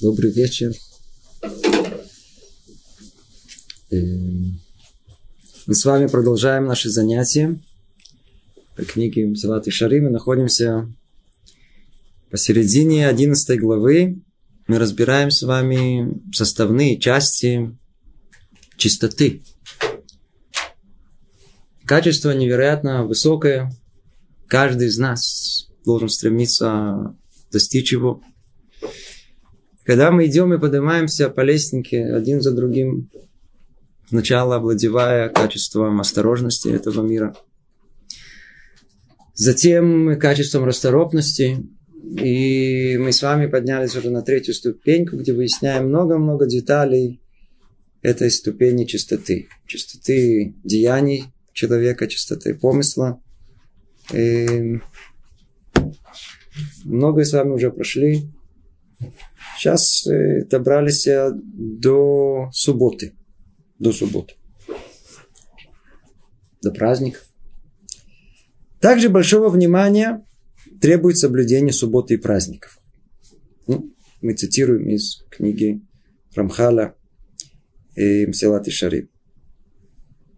[0.00, 0.72] Добрый вечер.
[3.90, 4.60] Мы
[5.66, 7.58] с вами продолжаем наши занятия
[8.76, 9.98] по книге Мсилат и Шари.
[9.98, 10.88] Мы находимся
[12.30, 14.22] посередине 11 главы.
[14.68, 17.76] Мы разбираем с вами составные части
[18.76, 19.42] чистоты.
[21.84, 23.74] Качество невероятно высокое.
[24.46, 27.16] Каждый из нас должен стремиться
[27.50, 28.22] достичь его.
[29.88, 33.08] Когда мы идем и поднимаемся по лестнике один за другим,
[34.06, 37.34] сначала овладевая качеством осторожности этого мира,
[39.32, 41.66] затем качеством расторопности,
[42.04, 47.22] и мы с вами поднялись уже на третью ступеньку, где выясняем много-много деталей
[48.02, 49.48] этой ступени чистоты.
[49.66, 53.22] Чистоты деяний человека, чистоты помысла.
[54.12, 54.80] И
[56.84, 58.30] многое с вами уже прошли.
[59.58, 63.14] Сейчас э, добрались э, до субботы.
[63.80, 64.34] До субботы.
[66.62, 67.28] До праздников.
[68.80, 70.24] Также большого внимания
[70.80, 72.78] требует соблюдение субботы и праздников.
[73.66, 73.92] Ну,
[74.22, 75.82] мы цитируем из книги
[76.36, 76.94] Рамхала
[77.96, 79.10] и Мсилат и.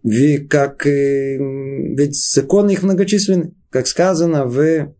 [0.01, 3.53] Ведь, как, э, ведь законы их многочисленны.
[3.69, 4.95] Как сказано в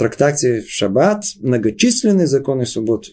[0.00, 3.12] трактате Шаббат многочисленные законы субботы.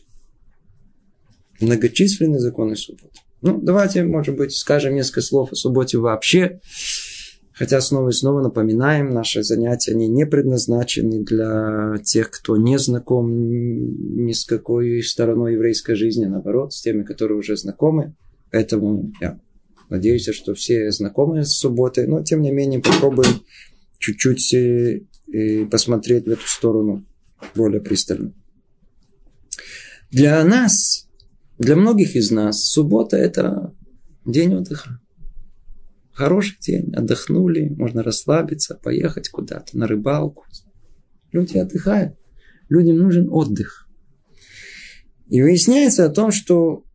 [1.59, 3.19] Многочисленные законы субботы.
[3.41, 6.61] Ну, давайте, может быть, скажем несколько слов о субботе вообще.
[7.51, 13.29] Хотя снова и снова напоминаем, наши занятия, они не предназначены для тех, кто не знаком
[14.25, 18.15] ни с какой стороной еврейской жизни, а наоборот, с теми, которые уже знакомы.
[18.51, 19.39] Поэтому я
[19.89, 23.41] надеюсь, что все знакомы с субботой, но тем не менее попробуем
[23.99, 27.05] чуть-чуть э, и посмотреть в эту сторону
[27.55, 28.33] более пристально.
[30.09, 31.07] Для нас,
[31.57, 33.75] для многих из нас, суббота– это
[34.25, 35.01] день отдыха.
[36.13, 40.45] Хороший день, отдохнули, можно расслабиться, поехать куда-то на рыбалку.
[41.31, 42.17] Люди отдыхают,
[42.69, 43.87] людям нужен отдых.
[45.27, 46.85] И выясняется о том, что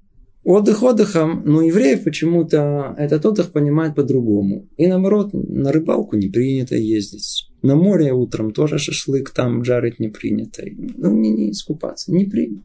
[0.45, 4.69] Отдых отдыхом, но евреев почему-то этот отдых понимают по-другому.
[4.77, 7.49] И наоборот, на рыбалку не принято ездить.
[7.63, 10.65] На море утром тоже шашлык там жарить не принято.
[10.67, 12.65] Ну, не, не искупаться, не принято.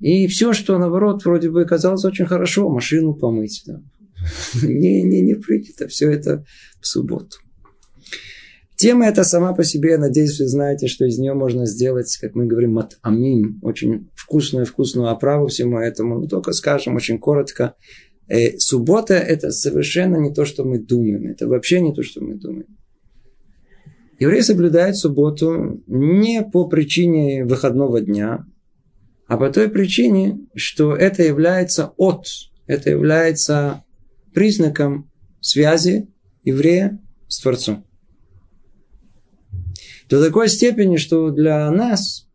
[0.00, 3.64] И все, что наоборот вроде бы казалось очень хорошо, машину помыть.
[4.62, 5.86] Не, не, не принято.
[5.88, 6.44] Все это
[6.80, 7.36] в субботу.
[8.76, 12.34] Тема эта сама по себе, я надеюсь, вы знаете, что из нее можно сделать, как
[12.34, 16.20] мы говорим, мат амин, очень вкусную-вкусную оправу всему этому.
[16.20, 17.74] Но только скажем очень коротко.
[18.28, 21.26] Э, суббота– это совершенно не то, что мы думаем.
[21.26, 22.66] Это вообще не то, что мы думаем.
[24.18, 28.46] Еврей соблюдает субботу не по причине выходного дня,
[29.26, 32.26] а по той причине, что это является от,
[32.66, 33.84] это является
[34.34, 35.10] признаком
[35.40, 36.08] связи
[36.44, 37.86] еврея с Творцом.
[40.08, 42.28] До такой степени, что для нас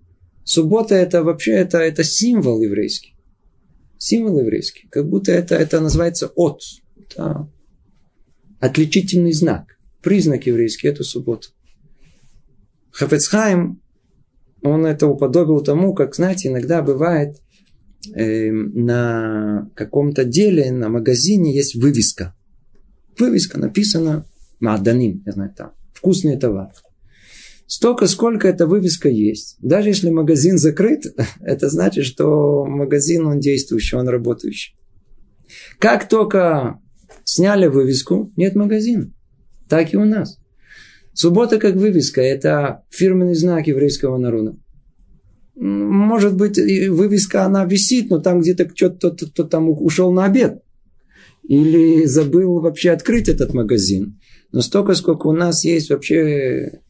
[0.43, 3.15] суббота это вообще это, это символ еврейский.
[3.97, 4.87] Символ еврейский.
[4.89, 6.61] Как будто это, это называется от.
[6.97, 7.49] Это
[8.59, 9.77] отличительный знак.
[10.01, 11.49] Признак еврейский– это суббота.
[12.91, 13.81] Хафецхайм,
[14.63, 17.37] он это уподобил тому, как, знаете, иногда бывает
[18.13, 22.35] э, на каком-то деле, на магазине есть вывеска.
[23.17, 24.25] Вывеска написана
[24.59, 25.71] Маданим, я знаю, там.
[25.93, 26.71] Вкусный товар.
[27.73, 29.55] Столько, сколько эта вывеска есть.
[29.61, 31.05] Даже если магазин закрыт,
[31.41, 34.75] это значит, что магазин, он действующий, он работающий.
[35.79, 36.81] Как только
[37.23, 39.13] сняли вывеску, нет магазина.
[39.69, 40.37] Так и у нас.
[41.13, 44.57] Суббота как вывеска– это фирменный знак еврейского народа.
[45.55, 50.61] Может быть, вывеска, она висит, но там где-то кто-то кто там ушел на обед.
[51.47, 54.19] Или забыл вообще открыть этот магазин.
[54.51, 56.81] Но столько, сколько у нас есть вообще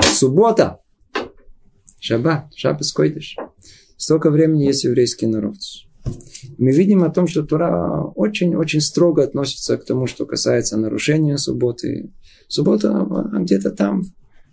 [0.00, 0.80] Суббота.
[2.00, 2.52] Шаббат.
[2.54, 3.36] Шаббат койдыш.
[3.96, 5.56] Столько времени есть еврейский народ.
[6.58, 12.10] Мы видим о том, что Тура очень-очень строго относится к тому, что касается нарушения субботы.
[12.48, 13.06] Суббота
[13.38, 14.02] где-то там,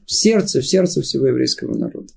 [0.06, 2.13] в сердце, в сердце всего еврейского народа.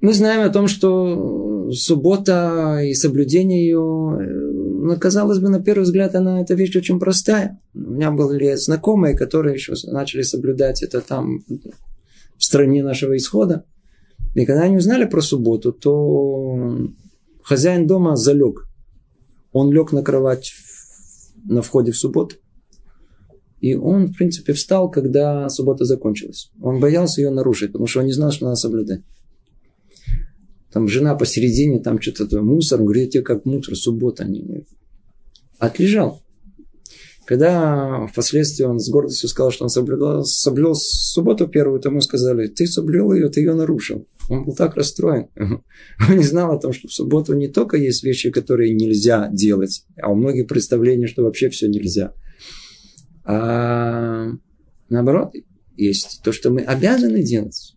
[0.00, 6.16] Мы знаем о том, что суббота и соблюдение ее ну, казалось бы, на первый взгляд,
[6.16, 7.60] она, эта вещь очень простая.
[7.72, 11.38] У меня были знакомые, которые еще начали соблюдать это там
[12.36, 13.64] в стране нашего исхода.
[14.34, 16.88] И когда они узнали про субботу, то
[17.44, 18.66] хозяин дома залег.
[19.52, 20.52] Он лег на кровать
[21.44, 22.36] на входе в субботу.
[23.60, 26.50] И он, в принципе, встал, когда суббота закончилась.
[26.60, 29.02] Он боялся ее нарушить, потому что он не знал, что надо соблюдать.
[30.72, 32.80] Там жена посередине, там что-то мусор.
[32.80, 34.24] Он говорит, тебе как мусор, суббота.
[34.24, 34.64] Не...
[35.58, 36.22] Отлежал.
[37.24, 42.48] Когда впоследствии он с гордостью сказал, что он соблюл, соблюл субботу первую, то ему сказали,
[42.48, 44.08] ты соблюл ее, ты ее нарушил.
[44.28, 45.28] Он был так расстроен.
[45.36, 49.84] Он не знал о том, что в субботу не только есть вещи, которые нельзя делать,
[50.00, 52.12] а у многих представление, что вообще все нельзя.
[53.24, 54.28] А
[54.88, 55.32] наоборот,
[55.76, 57.74] есть то, что мы обязаны делать.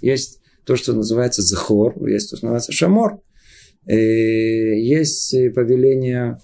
[0.00, 0.37] Есть
[0.68, 3.22] то, что называется захор, есть то, что называется шамор.
[3.86, 6.38] Э, есть повеление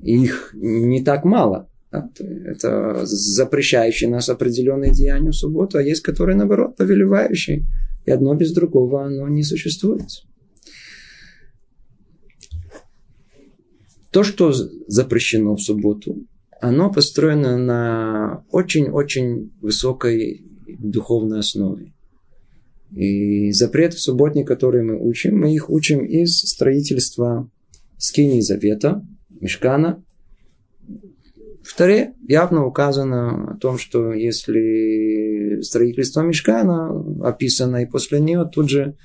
[0.00, 1.68] их не так мало.
[1.90, 7.66] Это запрещающие нас определенные деяния в субботу, а есть, которые, наоборот, повелевающие.
[8.04, 10.06] И одно без другого оно не существует.
[14.12, 14.52] То, что
[14.86, 16.24] запрещено в субботу,
[16.60, 21.95] оно построено на очень-очень высокой духовной основе.
[22.92, 27.50] И запреты субботние, которые мы учим, мы их учим из строительства
[27.98, 29.04] скинии завета,
[29.40, 30.02] мешкана.
[31.62, 38.70] В Таре явно указано о том, что если строительство мешкана описано, и после нее тут
[38.70, 38.96] же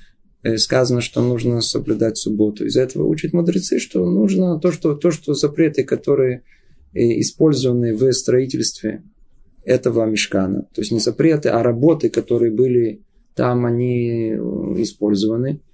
[0.44, 2.64] э, сказано, что нужно соблюдать субботу.
[2.64, 6.44] Из этого учат мудрецы, что нужно то, что, то, что запреты, которые
[6.94, 9.02] э, использованы в строительстве
[9.64, 13.02] этого мешкана, то есть не запреты, а работы, которые были
[13.34, 14.36] там, они э,
[14.76, 15.60] использованы–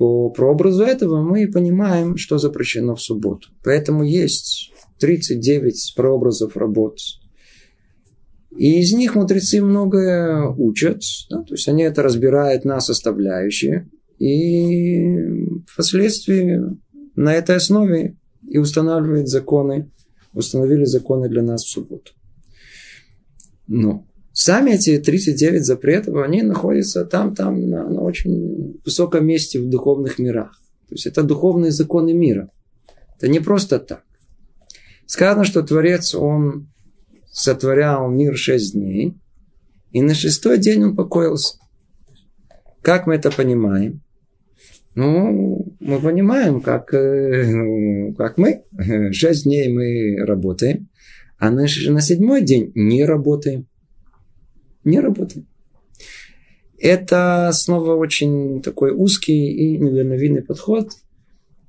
[0.00, 3.50] по прообразу этого мы понимаем, что запрещено в субботу.
[3.62, 6.96] Поэтому есть 39 прообразов работ.
[8.56, 11.02] И из них мудрецы многое учат.
[11.28, 11.42] Да?
[11.42, 13.90] То есть они это разбирают на составляющие.
[14.18, 15.18] И
[15.68, 16.58] впоследствии
[17.14, 18.16] на этой основе
[18.48, 19.90] и устанавливают законы,
[20.32, 22.12] установили законы для нас в субботу.
[23.66, 29.68] Но Сами эти 39 запретов, они находятся там, там, на, на очень высоком месте в
[29.68, 30.52] духовных мирах.
[30.88, 32.50] То есть это духовные законы мира.
[33.16, 34.04] Это не просто так.
[35.06, 36.68] Сказано, что Творец, он
[37.32, 39.16] сотворял мир шесть дней,
[39.90, 41.58] и на шестой день он покоился.
[42.82, 44.02] Как мы это понимаем?
[44.94, 48.64] Ну, мы понимаем, как, э, как мы.
[49.12, 50.88] Шесть дней мы работаем,
[51.38, 53.66] а на, на седьмой день не работаем
[54.84, 55.44] не работает.
[56.78, 60.92] Это снова очень такой узкий и недальновидный подход,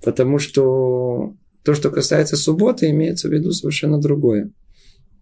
[0.02, 4.52] потому что то, что касается субботы, имеется в виду совершенно другое.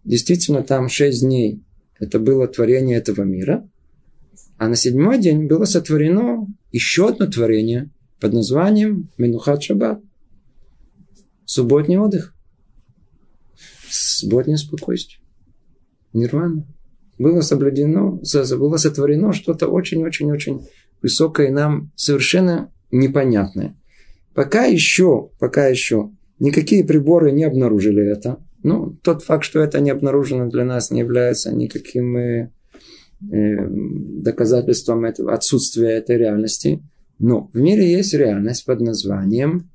[0.04, 1.64] Действительно, там шесть дней
[2.00, 3.68] это было творение этого мира,
[4.58, 7.90] а на седьмой день было сотворено еще одно творение
[8.20, 10.02] под названием Менухат Шаббат.
[11.46, 12.36] Субботний отдых.
[13.90, 15.20] Субботнее спокойствие.
[16.14, 16.66] Нирвана
[17.20, 18.22] было соблюдено,
[18.58, 20.68] было сотворено что-то очень-очень-очень
[21.02, 23.76] высокое и нам совершенно непонятное.
[24.34, 28.40] Пока еще, пока еще никакие приборы не обнаружили это.
[28.64, 32.52] Ну, тот факт, что это не обнаружено для нас, не является никаким э,
[33.32, 36.82] э, доказательством этого, отсутствия этой реальности.
[37.20, 39.70] Но в мире есть реальность под названием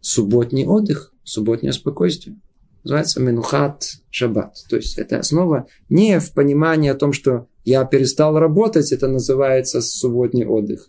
[0.00, 2.36] субботний отдых, субботнее спокойствие
[2.84, 4.54] называется Менухат Шаббат.
[4.68, 9.80] То есть это основа не в понимании о том, что я перестал работать, это называется
[9.80, 10.88] субботний отдых,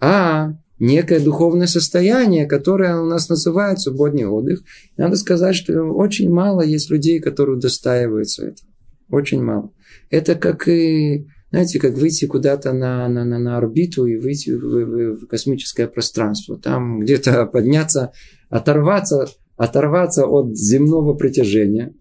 [0.00, 4.62] а некое духовное состояние, которое у нас называют субботний отдых.
[4.96, 8.70] Надо сказать, что очень мало есть людей, которые удостаиваются этого.
[9.10, 9.72] Очень мало.
[10.10, 14.60] Это как и, знаете, как выйти куда-то на, на, на, на орбиту и выйти в,
[14.60, 16.58] в, в космическое пространство.
[16.58, 18.12] Там где-то подняться,
[18.48, 21.94] оторваться оторваться от земного притяжения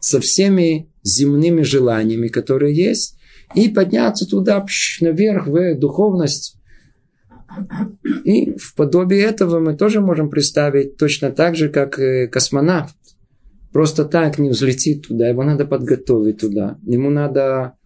[0.00, 3.18] со всеми земными желаниями, которые есть,
[3.54, 6.58] и подняться туда пш, наверх в духовность.
[8.24, 11.98] И в подобие этого мы тоже можем представить точно так же, как
[12.30, 12.96] космонавт.
[13.72, 16.78] Просто так не взлетит туда, его надо подготовить туда.
[16.82, 17.76] Ему надо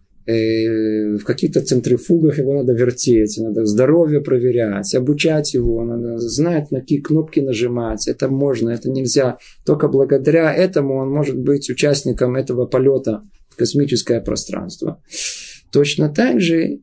[1.17, 7.01] в каких-то центрифугах его надо вертеть, надо здоровье проверять, обучать его, надо знать, на какие
[7.01, 8.07] кнопки нажимать.
[8.07, 9.37] Это можно, это нельзя.
[9.65, 15.01] Только благодаря этому он может быть участником этого полета в космическое пространство.
[15.71, 16.79] Точно так же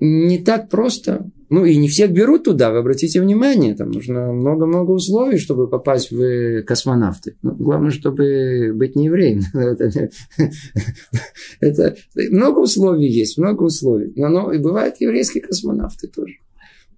[0.00, 4.92] не так просто ну, и не всех берут туда, вы обратите внимание, там нужно много-много
[4.92, 7.36] условий, чтобы попасть в космонавты.
[7.42, 9.42] Ну, главное, чтобы быть не евреем.
[11.60, 11.96] Это,
[12.30, 14.12] много условий есть, много условий.
[14.14, 16.34] Но, и бывают еврейские космонавты тоже.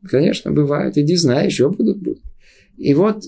[0.09, 0.99] Конечно, бывают.
[0.99, 1.99] Иди знай, еще будут.
[1.99, 2.23] будут.
[2.77, 3.25] И вот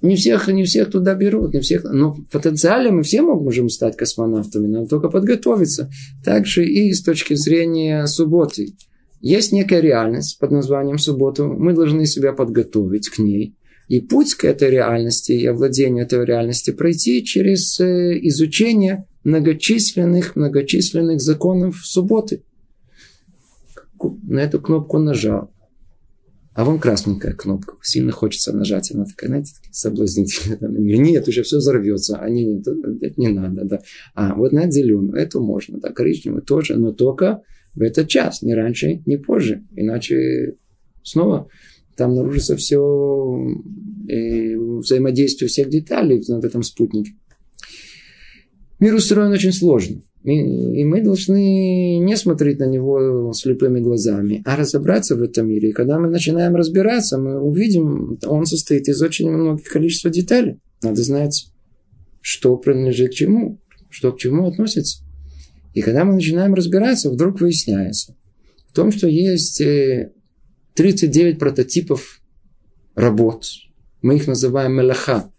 [0.00, 4.68] не всех, не всех туда берут, не всех, но потенциально мы все можем стать космонавтами,
[4.68, 5.90] надо только подготовиться.
[6.24, 8.74] Также и с точки зрения субботы.
[9.22, 13.56] Есть некая реальность под названием субботу, мы должны себя подготовить к ней.
[13.86, 21.20] И путь к этой реальности и овладению этой реальности пройти через э, изучение многочисленных, многочисленных
[21.20, 22.42] законов субботы.
[24.24, 25.52] На эту кнопку нажал.
[26.54, 27.76] А вон красненькая кнопка.
[27.80, 28.90] Сильно хочется нажать.
[28.92, 30.58] Она такая, знаете, соблазнительная.
[30.68, 32.18] Нет, уже все взорвется.
[32.18, 33.64] А не, нет, не надо.
[33.64, 33.82] Да.
[34.14, 35.78] А вот на зеленую, эту можно.
[35.78, 37.42] Да, коричневую тоже, но только
[37.74, 38.42] в этот час.
[38.42, 39.64] Не раньше, не позже.
[39.74, 40.56] Иначе
[41.02, 41.48] снова
[41.96, 42.78] там наружится все
[44.08, 47.12] э, взаимодействие всех деталей на этом спутнике.
[48.80, 50.02] Мир устроен очень сложно.
[50.24, 55.70] И мы должны не смотреть на него слепыми глазами, а разобраться в этом мире.
[55.70, 60.60] И когда мы начинаем разбираться, мы увидим, он состоит из очень многих количества деталей.
[60.80, 61.48] Надо знать,
[62.20, 63.60] что принадлежит чему,
[63.90, 65.02] что к чему относится.
[65.74, 68.14] И когда мы начинаем разбираться, вдруг выясняется
[68.72, 69.62] в том, что есть
[70.74, 72.22] 39 э, прототипов
[72.94, 73.44] работ.
[74.00, 75.30] Мы их называем мелаха.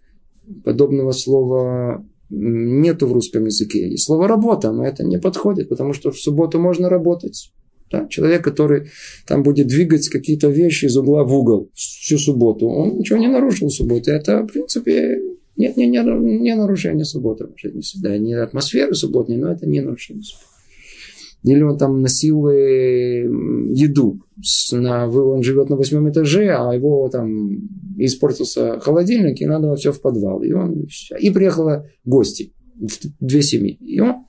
[0.63, 3.89] Подобного слова нету в русском языке.
[3.89, 7.51] Есть слово работа, но это не подходит, потому что в субботу можно работать.
[7.91, 8.07] Да?
[8.07, 8.89] Человек, который
[9.27, 13.69] там будет двигать какие-то вещи из угла в угол всю субботу, он ничего не нарушил
[13.69, 14.11] в субботу.
[14.11, 15.19] Это, в принципе,
[15.55, 16.00] нет, не, не,
[16.39, 17.48] не нарушение субботы.
[18.01, 20.48] Да, не атмосферы субботней, но это не нарушение субботы.
[21.43, 23.25] Или он там носил э,
[23.74, 24.22] еду.
[24.72, 27.67] На, он живет на восьмом этаже, а его там
[27.98, 30.41] испортился холодильник, и надо все в подвал.
[30.41, 30.88] И он
[31.19, 32.53] и приехала гости,
[33.19, 33.75] две семьи.
[33.75, 34.25] И он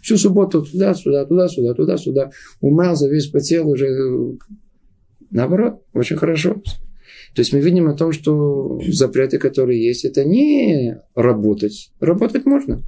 [0.00, 2.30] всю субботу туда-сюда, туда-сюда, туда-сюда.
[2.60, 4.38] Умылся, весь потел уже.
[5.30, 6.62] Наоборот, очень хорошо.
[7.34, 11.90] То есть мы видим о том, что запреты, которые есть, это не работать.
[11.98, 12.84] Работать можно.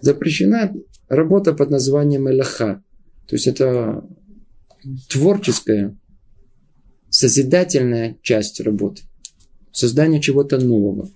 [0.00, 0.72] Запрещена
[1.08, 2.82] работа под названием Элаха.
[3.26, 4.06] То есть это
[5.08, 5.98] творческая,
[7.08, 9.02] созидательная часть работы.
[9.72, 11.10] Создание чего-то нового.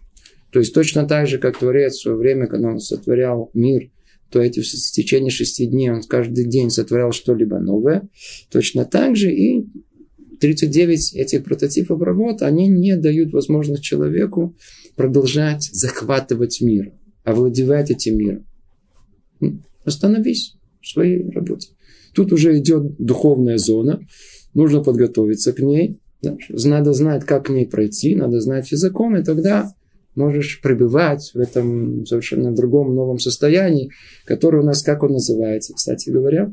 [0.50, 3.90] То есть точно так же, как Творец в свое время, когда он сотворял мир,
[4.30, 8.08] то эти в течение шести дней он каждый день сотворял что-либо новое.
[8.50, 9.66] Точно так же и
[10.40, 14.56] 39 этих прототипов работ, они не дают возможность человеку
[14.96, 16.92] продолжать захватывать мир,
[17.24, 18.46] овладевать этим миром.
[19.84, 21.70] Остановись в своей работе.
[22.14, 24.00] Тут уже идет духовная зона,
[24.54, 26.00] нужно подготовиться к ней.
[26.20, 29.72] Надо знать, как к ней пройти, надо знать все законы, тогда
[30.16, 33.90] можешь пребывать в этом совершенно другом новом состоянии,
[34.24, 36.52] которое у нас, как он называется, кстати говоря,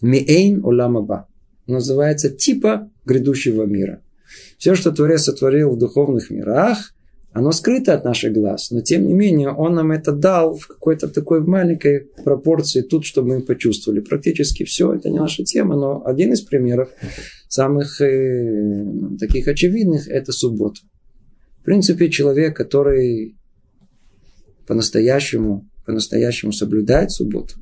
[0.00, 1.28] миэйн уламаба.
[1.66, 4.02] Называется типа грядущего мира.
[4.58, 6.94] Все, что Творец сотворил в духовных мирах,
[7.32, 11.08] оно скрыто от наших глаз, но тем не менее он нам это дал в какой-то
[11.08, 14.00] такой маленькой пропорции тут, чтобы мы почувствовали.
[14.00, 16.90] Практически все, это не наша тема, но один из примеров
[17.48, 18.84] самых э,
[19.18, 20.80] таких очевидных– это суббота.
[21.60, 23.36] В принципе, человек, который
[24.66, 27.54] по-настоящему, по-настоящему соблюдает субботу,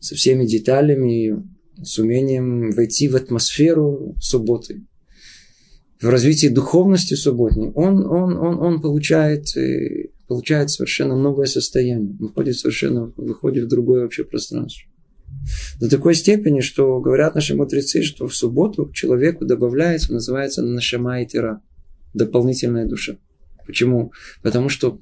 [0.00, 1.42] со всеми деталями,
[1.82, 4.82] с умением войти в атмосферу субботы,
[6.00, 12.14] в развитии духовности субботней, он, он, он, он получает, э, получает совершенно новое состояние.
[12.18, 14.88] Выходит совершенно, выходит в другое вообще пространство.
[15.80, 21.22] До такой степени, что говорят наши мудрецы, что в субботу к человеку добавляется, называется нашама
[21.22, 21.62] и тира,
[22.14, 23.16] дополнительная душа.
[23.66, 24.12] Почему?
[24.42, 25.00] Потому что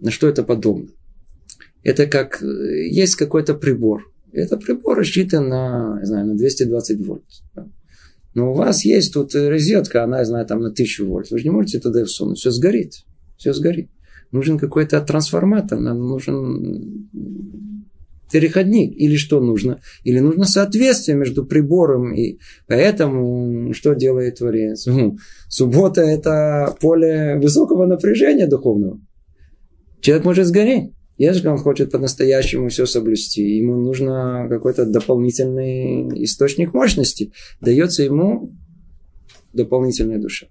[0.00, 0.88] на что это подобно?
[1.82, 4.12] Это как э, есть какой-то прибор.
[4.32, 7.24] Это прибор рассчитан на, не знаю, на 220 вольт.
[8.34, 11.30] Но у вас есть тут розетка, она, знаю, там на 1000 вольт.
[11.30, 12.38] Вы же не можете туда всунуть.
[12.38, 13.04] Все сгорит.
[13.36, 13.90] Все сгорит.
[14.30, 15.80] Нужен какой-то трансформатор.
[15.80, 17.08] Нам нужен
[18.30, 18.96] переходник.
[18.96, 19.80] Или что нужно?
[20.04, 22.38] Или нужно соответствие между прибором и...
[22.68, 24.86] Поэтому что делает Творец?
[25.48, 29.00] Суббота– это поле высокого напряжения духовного.
[30.00, 30.92] Человек может сгореть.
[31.20, 37.34] Если он хочет по-настоящему все соблюсти, ему нужно какой-то дополнительный источник мощности.
[37.60, 38.56] Дается ему
[39.52, 40.46] дополнительная душа.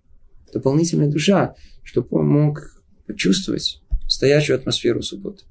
[0.53, 5.43] Дополнительная душа, чтобы он мог почувствовать настоящую атмосферу субботы.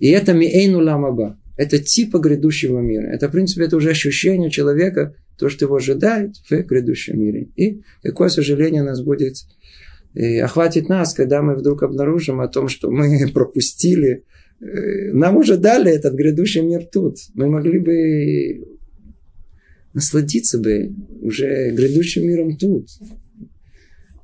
[0.00, 1.38] И это миэйну ламаба.
[1.56, 3.06] Это типа грядущего мира.
[3.06, 7.50] Это, в принципе, это уже ощущение человека, то, что его ожидает в грядущем мире.
[7.54, 9.36] И какое сожаление нас будет
[10.14, 14.24] и охватит нас, когда мы вдруг обнаружим о том, что мы пропустили.
[14.60, 17.16] Э, нам уже дали этот грядущий мир тут.
[17.34, 18.78] Мы могли бы
[19.92, 22.88] насладиться бы уже грядущим миром тут.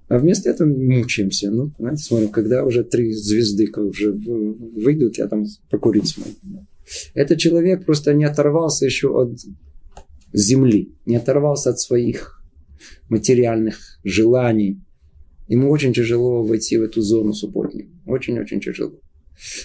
[0.08, 1.50] А вместо этого мучаемся.
[1.50, 6.66] Ну, знаете, смотрим, когда уже три звезды уже выйдут, я там покурить смогу.
[7.14, 9.40] Этот человек просто не оторвался еще от
[10.32, 12.40] земли, не оторвался от своих
[13.08, 14.80] материальных желаний.
[15.48, 17.90] Ему очень тяжело войти в эту зону субботнюю.
[18.06, 19.00] Очень-очень тяжело.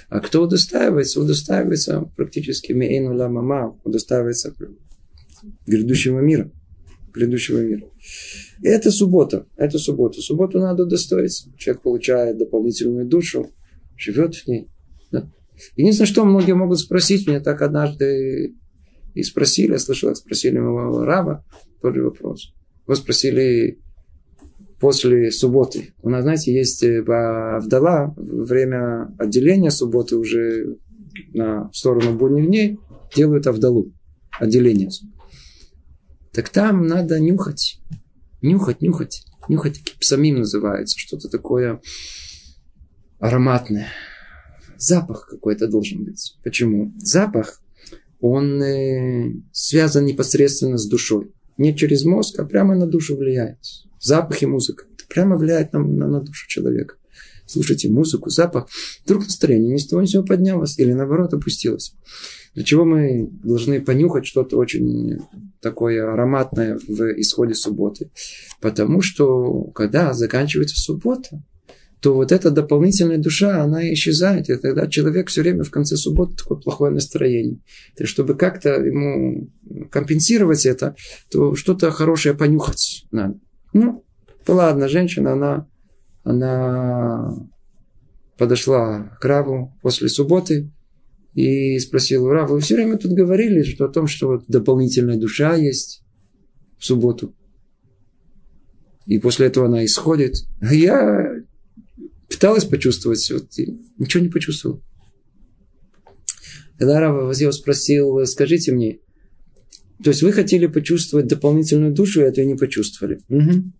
[0.09, 1.21] А кто удостаивается?
[1.21, 4.53] Удостаивается практически мейну ла мама, удостаивается
[5.65, 6.51] грядущего мира.
[7.13, 7.83] Грядущего мира.
[8.61, 9.47] И это суббота.
[9.57, 10.21] Это суббота.
[10.21, 11.51] Субботу надо удостоиться.
[11.57, 13.51] Человек получает дополнительную душу,
[13.97, 14.67] живет в ней.
[15.11, 15.31] Да?
[15.75, 18.55] Единственное, что многие могут спросить, меня так однажды
[19.13, 21.43] и спросили, я слышал, спросили моего раба,
[21.81, 22.53] тот же вопрос.
[22.87, 23.79] Вы спросили
[24.81, 25.93] после субботы.
[26.01, 30.77] У нас, знаете, есть э, вдала время отделения субботы уже
[31.33, 32.79] на сторону будних дней
[33.15, 33.93] делают авдалу,
[34.39, 34.89] отделение.
[36.33, 37.79] Так там надо нюхать,
[38.41, 41.79] нюхать, нюхать, нюхать, самим называется, что-то такое
[43.19, 43.87] ароматное.
[44.77, 46.37] Запах какой-то должен быть.
[46.43, 46.91] Почему?
[46.97, 47.61] Запах,
[48.19, 51.31] он э, связан непосредственно с душой.
[51.57, 53.59] Не через мозг, а прямо на душу влияет.
[54.01, 54.85] Запах и музыка.
[54.93, 56.95] Это прямо влияет на, на, на душу человека.
[57.45, 58.67] Слушайте музыку, запах.
[59.05, 61.93] Вдруг настроение ни с того ни с сего поднялось или наоборот опустилось.
[62.55, 65.19] Для чего мы должны понюхать что-то очень
[65.61, 68.09] такое ароматное в исходе субботы?
[68.59, 71.43] Потому что когда заканчивается суббота,
[72.01, 74.49] то вот эта дополнительная душа, она исчезает.
[74.49, 77.59] И тогда человек все время в конце субботы такое плохое настроение.
[77.97, 79.49] Есть, чтобы как-то ему
[79.91, 80.95] компенсировать это,
[81.29, 83.39] то что-то хорошее понюхать надо.
[83.73, 84.03] Ну,
[84.45, 85.67] то ладно, женщина, она,
[86.23, 87.35] она
[88.37, 90.71] подошла к Раву после субботы
[91.33, 95.55] и спросила, Рав, вы все время тут говорили что, о том, что вот дополнительная душа
[95.55, 96.03] есть
[96.77, 97.35] в субботу.
[99.05, 100.35] И после этого она исходит.
[100.59, 101.35] А я
[102.29, 103.49] пыталась почувствовать, вот,
[103.97, 104.81] ничего не почувствовал.
[106.77, 108.99] Когда Рава Вазьев спросил, скажите мне,
[110.03, 113.21] то есть вы хотели почувствовать дополнительную душу, и это не почувствовали.
[113.29, 113.71] Угу.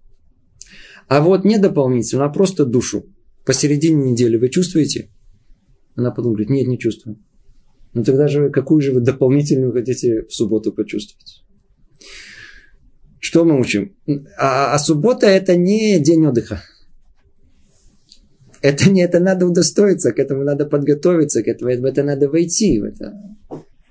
[1.08, 3.06] А вот не дополнительную, а просто душу.
[3.46, 5.10] Посередине недели вы чувствуете?
[5.96, 7.18] Она потом говорит, нет, не чувствую.
[7.94, 11.44] Ну тогда же какую же вы дополнительную хотите в субботу почувствовать?
[13.20, 13.96] Что мы учим?
[14.38, 16.62] А, а суббота это не день отдыха.
[18.62, 22.80] Это не это надо удостоиться, к этому надо подготовиться, к этому это надо войти.
[22.80, 23.14] Это,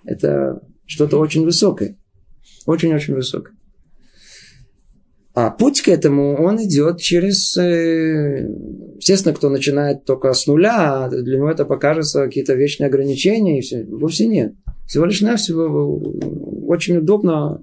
[0.05, 1.97] это что-то очень высокое.
[2.71, 3.53] Очень-очень высокое.
[5.35, 7.57] А путь к этому, он идет через...
[7.57, 8.49] Э,
[8.97, 13.59] естественно, кто начинает только с нуля, для него это покажется какие-то вечные ограничения.
[13.59, 13.85] И все.
[13.85, 14.55] Вовсе нет.
[14.87, 16.01] Всего лишь навсего
[16.69, 17.61] очень удобно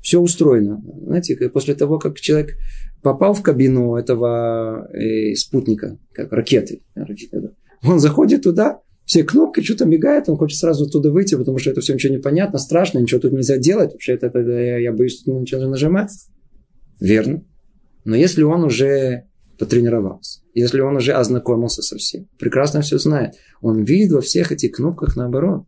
[0.00, 0.82] все устроено.
[1.04, 2.56] Знаете, после того, как человек
[3.02, 6.80] попал в кабину этого э, спутника, как ракеты,
[7.82, 11.80] он заходит туда, все кнопки, что-то мигает, он хочет сразу оттуда выйти, потому что это
[11.80, 15.62] все ничего непонятно, страшно, ничего тут нельзя делать, вообще это, это я, я боюсь ничего
[15.62, 16.12] нажимать.
[17.00, 17.44] Верно.
[18.04, 19.24] Но если он уже
[19.58, 24.76] потренировался, если он уже ознакомился со всем, прекрасно все знает, он видит во всех этих
[24.76, 25.64] кнопках наоборот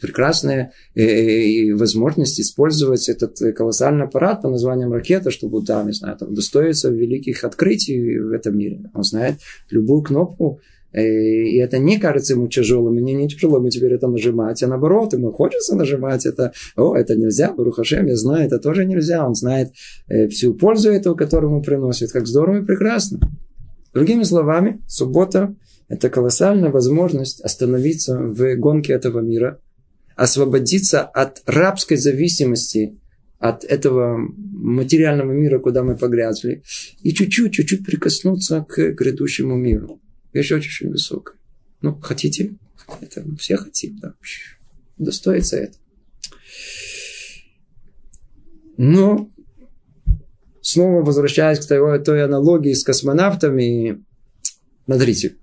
[0.00, 6.16] прекрасная э, э, возможность использовать этот колоссальный аппарат по названием ракета, чтобы там, не знаю,
[6.16, 8.90] там, достоиться великих открытий в этом мире.
[8.92, 9.36] Он знает
[9.70, 14.08] любую кнопку, э, и это не кажется ему тяжелым, мне не тяжело ему теперь это
[14.08, 16.52] нажимать, а наоборот, ему хочется нажимать это.
[16.76, 19.26] О, это нельзя, Барухашем, я знаю, это тоже нельзя.
[19.26, 19.72] Он знает
[20.30, 22.10] всю пользу этого, которую ему приносит.
[22.12, 23.20] Как здорово и прекрасно.
[23.94, 25.54] Другими словами, суббота
[25.88, 29.60] это колоссальная возможность остановиться в гонке этого мира,
[30.14, 32.96] освободиться от рабской зависимости
[33.38, 36.62] от этого материального мира, куда мы погрязли,
[37.02, 40.00] и чуть-чуть, чуть-чуть прикоснуться к грядущему миру.
[40.32, 41.36] Вещь очень-очень высокая.
[41.82, 42.56] Ну, хотите?
[43.00, 44.14] Это все хотим, да.
[44.98, 45.78] Достоится это.
[48.76, 49.30] Но,
[50.60, 54.04] снова возвращаясь к той, той аналогии с космонавтами,
[54.86, 55.36] смотрите,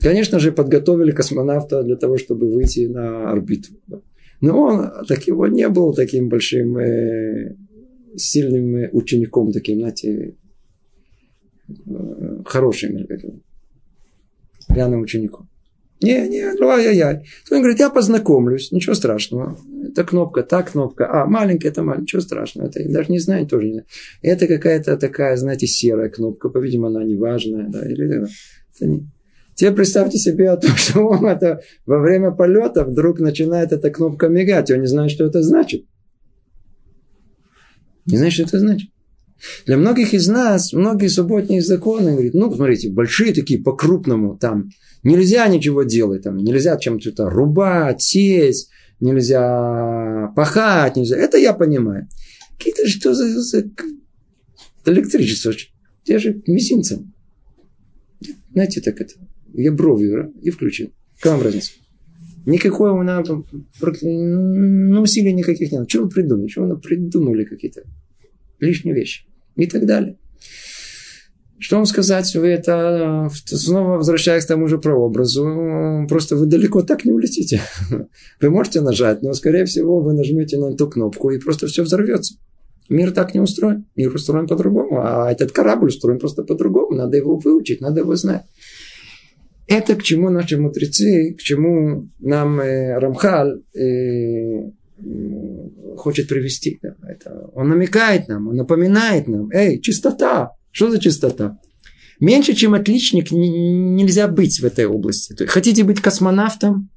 [0.00, 3.74] Конечно же, подготовили космонавта для того, чтобы выйти на орбиту.
[4.40, 7.54] Но он, так его не был таким большим э,
[8.16, 10.36] сильным учеником, таким, знаете,
[11.68, 13.06] э, хорошим,
[14.74, 15.48] рьяным учеником.
[16.02, 17.26] Не, не, ай-яй-яй.
[17.50, 19.58] Он говорит, я познакомлюсь, ничего страшного.
[19.86, 21.06] Это кнопка, та кнопка.
[21.06, 22.68] А, маленькая, это маленькая, ничего страшного.
[22.68, 23.86] Это даже не знаю, тоже не знаю.
[24.22, 27.68] Это какая-то такая, знаете, серая кнопка, по-видимому, она не важная.
[27.68, 28.24] Да, или,
[28.74, 29.10] это не...
[29.54, 34.28] Теперь представьте себе о том, что он это во время полета вдруг начинает эта кнопка
[34.28, 35.84] мигать, он не знает, что это значит.
[38.06, 38.90] Не знает, что это значит.
[39.66, 44.70] Для многих из нас, многие субботние законы, говорит, ну, смотрите, большие такие, по-крупному, там,
[45.02, 51.16] нельзя ничего делать, там, нельзя чем-то рубать, сесть, нельзя пахать, нельзя.
[51.16, 52.08] Это я понимаю.
[52.58, 53.70] Какие-то что за, за
[54.84, 55.52] электричество,
[56.04, 57.12] те же мизинцем.
[58.52, 59.14] Знаете, так это,
[59.54, 60.92] я бровью и включил.
[61.16, 61.72] Какая вам разница?
[62.46, 65.88] Никакой у нас ну, усилий никаких нет.
[65.88, 66.48] Что вы придумали?
[66.48, 67.82] Что вы придумали какие-то
[68.58, 69.24] лишние вещи?
[69.56, 70.16] И так далее.
[71.58, 72.34] Что вам сказать?
[72.34, 77.60] Вы это снова возвращаясь к тому же прообразу, просто вы далеко так не улетите.
[78.40, 82.36] Вы можете нажать, но скорее всего вы нажмете на ту кнопку и просто все взорвется.
[82.88, 83.86] Мир так не устроен.
[83.94, 85.00] Мир устроен по-другому.
[85.00, 86.96] А этот корабль устроен просто по-другому.
[86.96, 88.42] Надо его выучить, надо его знать.
[89.68, 94.70] Это к чему наши мудрецы, к чему нам э, Рамхаль э,
[96.00, 96.80] хочет привести.
[97.02, 99.50] Это, он намекает нам, он напоминает нам.
[99.50, 100.52] Эй, чистота.
[100.70, 101.58] Что за чистота?
[102.20, 105.32] Меньше, чем отличник, нельзя быть в этой области.
[105.32, 106.90] То есть, хотите быть космонавтом?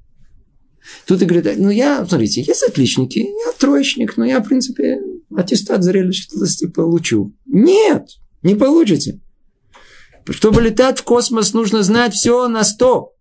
[1.06, 5.00] Тут и говорит, ну я, смотрите, есть отличники, я троечник, но я, в принципе,
[5.34, 7.34] аттестат зрелищности получу.
[7.46, 8.08] Нет,
[8.42, 9.20] не получите.
[10.28, 13.13] Чтобы летать в космос, нужно знать все на 100.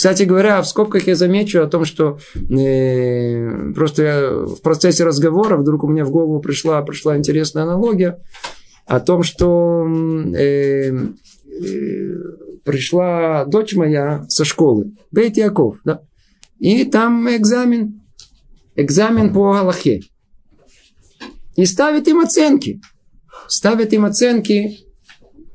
[0.00, 5.58] Кстати говоря, в скобках я замечу о том, что э, просто я в процессе разговора
[5.58, 8.18] вдруг у меня в голову пришла, пришла интересная аналогия
[8.86, 9.86] о том, что
[10.34, 10.94] э, э,
[12.64, 16.00] пришла дочь моя со школы, Бейт Яков, да,
[16.58, 18.00] и там экзамен,
[18.76, 20.00] экзамен по Галахе.
[21.56, 22.80] И ставит им оценки.
[23.48, 24.78] Ставят им оценки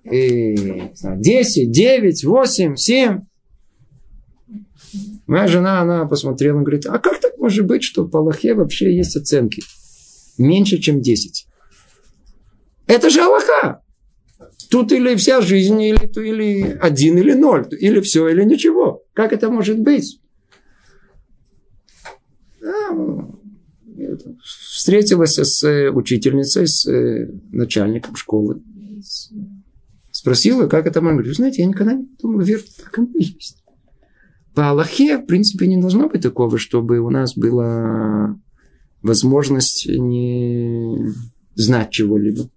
[0.03, 3.21] и 10, 9, 8, 7.
[5.27, 9.15] Моя жена, она посмотрела говорит, а как так может быть, что по Аллахе вообще есть
[9.15, 9.63] оценки?
[10.37, 11.47] Меньше, чем 10.
[12.87, 13.81] Это же Аллаха.
[14.69, 19.03] Тут или вся жизнь, или, или один, или ноль, или все, или ничего.
[19.13, 20.19] Как это может быть?
[22.63, 22.93] А,
[24.43, 28.61] встретилась с учительницей, с э, начальником школы.
[30.11, 31.17] Спросила, как это можно.
[31.17, 33.64] Говорю, знаете, я никогда не думал, верно, так оно и есть.
[34.55, 38.39] По Аллахе, в принципе, не должно быть такого, чтобы у нас была
[39.01, 41.13] возможность не
[41.55, 42.49] знать чего-либо.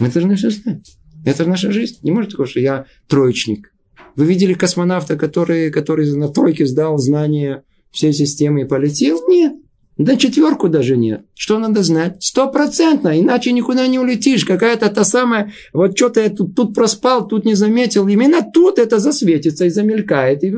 [0.00, 0.98] Мы должны все знать.
[1.24, 1.98] Это наша жизнь.
[2.02, 3.72] Не может такого, что я троечник.
[4.16, 9.20] Вы видели космонавта, который, который на тройке сдал знания всей системы и полетел?
[9.28, 9.54] Нет.
[9.98, 11.26] Да четверку даже нет.
[11.34, 12.22] Что надо знать?
[12.22, 14.44] Стопроцентно, иначе никуда не улетишь.
[14.44, 18.06] Какая-то та самая, вот что-то я тут, тут проспал, тут не заметил.
[18.06, 20.44] Именно тут это засветится и замелькает.
[20.44, 20.50] И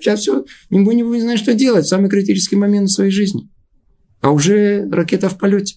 [0.00, 3.50] сейчас все, не будем не знать, что делать самый критический момент в своей жизни.
[4.22, 5.76] А уже ракета в полете.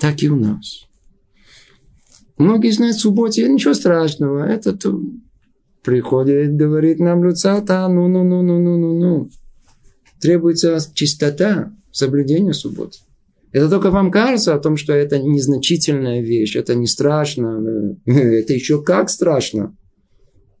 [0.00, 0.88] Так и у нас.
[2.36, 4.44] Многие знают в субботе, ничего страшного.
[4.44, 4.84] Этот
[5.84, 9.30] приходит, говорит нам Люцата, ну-ну-ну-ну-ну-ну-ну
[10.20, 12.98] требуется чистота, соблюдение субботы.
[13.50, 17.96] Это только вам кажется о том, что это незначительная вещь, это не страшно.
[18.04, 19.76] Это еще как страшно.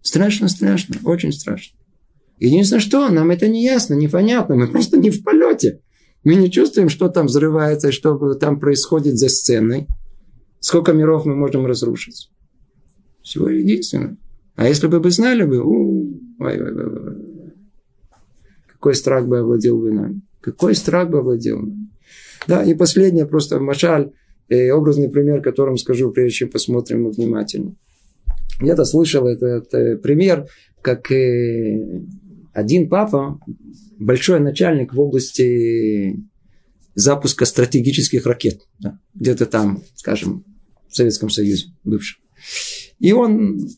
[0.00, 1.76] Страшно, страшно, очень страшно.
[2.38, 4.54] Единственное, что нам это не ясно, непонятно.
[4.54, 5.80] Мы просто не в полете.
[6.24, 9.86] Мы не чувствуем, что там взрывается, что там происходит за сценой.
[10.60, 12.30] Сколько миров мы можем разрушить.
[13.22, 14.16] Всего единственное.
[14.56, 17.27] А если бы вы знали бы, у, ой, ой, ой, ой,
[18.78, 20.22] какой страх бы овладел бы нами.
[20.40, 21.90] Какой страх бы овладел нами.
[22.46, 24.12] Да, и последнее, просто Машаль,
[24.48, 27.74] э, образный пример, которым скажу, прежде чем посмотрим внимательно.
[28.60, 30.46] Я-то слышал этот э, пример,
[30.80, 32.02] как э,
[32.52, 33.40] один папа,
[33.98, 36.16] большой начальник в области
[36.94, 38.60] запуска стратегических ракет.
[38.78, 40.44] Да, где-то там, скажем,
[40.88, 42.22] в Советском Союзе бывшем.
[43.00, 43.68] И он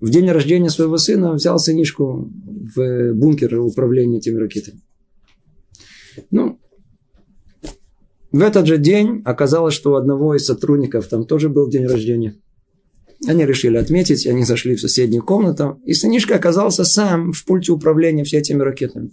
[0.00, 2.30] в день рождения своего сына взял сынишку
[2.74, 4.80] в бункер управления этими ракетами.
[6.30, 6.60] Ну,
[8.30, 12.36] в этот же день оказалось, что у одного из сотрудников там тоже был день рождения.
[13.26, 18.22] Они решили отметить, они зашли в соседнюю комнату, и сынишка оказался сам в пульте управления
[18.22, 19.10] всеми этими ракетами.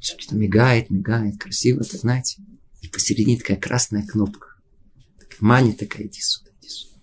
[0.00, 2.42] Что-то мигает, мигает, красиво, так знаете.
[2.82, 4.48] И посередине такая красная кнопка.
[5.40, 6.96] Мани такая, иди сюда, иди сюда.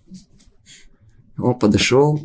[1.38, 2.20] Он подошел,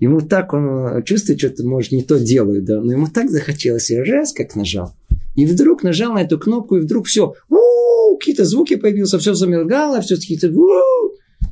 [0.00, 3.98] Ему так он чувствует, что-то, может, не то делает, да, но ему так захотелось, и
[3.98, 4.94] раз как нажал.
[5.36, 7.34] И вдруг нажал на эту кнопку, и вдруг все,
[8.18, 10.48] какие-то звуки появился, все замелгало, все какие-то,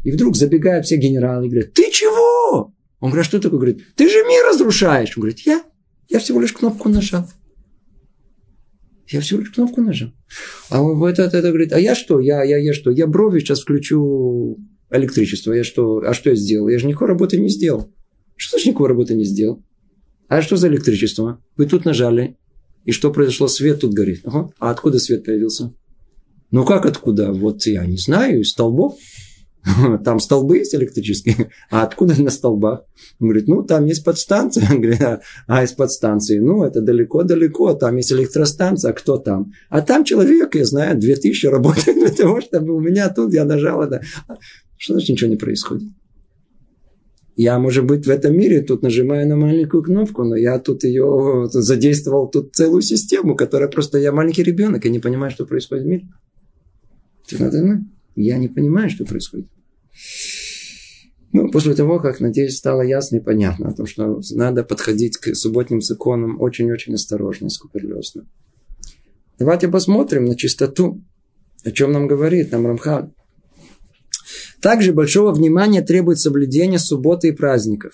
[0.04, 2.72] и вдруг забегают все генералы и говорят, ты чего?
[3.00, 3.58] Он говорит, а что такое?
[3.58, 5.16] Говорит, ты же мир разрушаешь.
[5.16, 5.62] Он говорит, я?
[6.08, 7.28] Я всего лишь кнопку нажал.
[9.08, 10.11] Я всего лишь кнопку нажал.
[10.70, 12.20] А он вот это, это говорит, а я что?
[12.20, 12.90] Я, я, я что?
[12.90, 14.58] Я брови сейчас включу
[14.90, 15.52] электричество.
[15.52, 15.98] Я что?
[15.98, 16.68] А что я сделал?
[16.68, 17.92] Я же никакой работы не сделал.
[18.38, 19.62] Что значит никакой работы не сделал?
[20.29, 21.42] А что за электричество?
[21.57, 22.37] Вы тут нажали.
[22.85, 23.48] И что произошло?
[23.48, 24.20] Свет тут горит.
[24.24, 24.51] Ага.
[24.61, 25.74] А откуда свет появился?
[26.53, 27.33] Ну как откуда?
[27.33, 28.94] Вот я не знаю, из столбов.
[30.05, 31.51] Там столбы есть электрические.
[31.68, 32.85] А откуда на столбах?
[33.18, 34.68] Он говорит, ну, там есть подстанция.
[34.70, 36.38] Он говорит, а, а из подстанции?
[36.38, 37.74] Ну, это далеко-далеко.
[37.74, 38.92] Там есть электростанция.
[38.92, 39.53] А кто там?
[39.68, 43.83] А там человек, я знаю, 2000 работает для того, чтобы у меня тут я нажал
[43.83, 44.01] это.
[44.77, 45.88] Что значит ничего не происходит?
[47.38, 51.46] Я, может быть, в этом мире тут нажимаю на маленькую кнопку, но я тут ее
[51.48, 55.87] задействовал тут целую систему, которая просто я маленький ребенок и не понимаю, что происходит в
[55.87, 56.09] мире.
[58.16, 59.46] Я не понимаю, что происходит.
[61.33, 65.33] Ну, после того, как, надеюсь, стало ясно и понятно о том, что надо подходить к
[65.37, 68.27] субботним законам очень-очень осторожно, скуперлезно.
[69.38, 71.05] Давайте посмотрим на чистоту,
[71.64, 73.14] о чем нам говорит нам Рамхан.
[74.60, 77.92] Также большого внимания требует соблюдение субботы и праздников.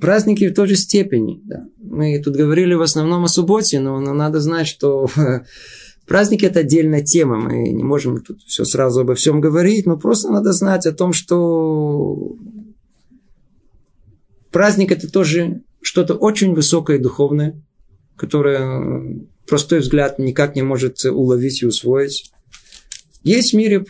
[0.00, 1.40] Праздники в той же степени.
[1.44, 1.66] Да.
[1.78, 5.08] Мы тут говорили в основном о субботе, но, но надо знать, что
[6.06, 7.36] праздники это отдельная тема.
[7.36, 11.12] Мы не можем тут все сразу обо всем говорить, но просто надо знать о том,
[11.12, 12.36] что
[14.50, 17.60] праздник это тоже что-то очень высокое и духовное,
[18.16, 22.32] которое простой взгляд никак не может уловить и усвоить.
[23.24, 23.84] Есть в мире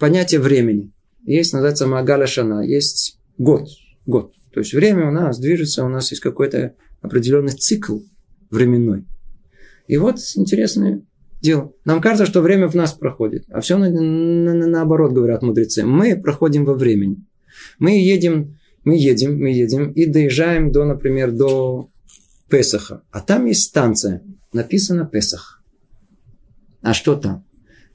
[0.00, 0.92] понятие времени.
[1.22, 2.62] Есть, называется Магаля Шана.
[2.66, 3.68] Есть год.
[4.06, 4.32] Год.
[4.52, 8.00] То есть время у нас движется, у нас есть какой-то определенный цикл
[8.50, 9.04] временной.
[9.86, 11.02] И вот интересное
[11.40, 11.72] дело.
[11.84, 13.44] Нам кажется, что время в нас проходит.
[13.50, 15.84] А все на, на, на, наоборот, говорят мудрецы.
[15.84, 17.24] Мы проходим во времени.
[17.78, 21.90] Мы едем, мы едем, мы едем и доезжаем до, например, до
[22.48, 23.02] Песаха.
[23.10, 24.22] А там есть станция.
[24.52, 25.62] Написано Песах.
[26.82, 27.44] А что там?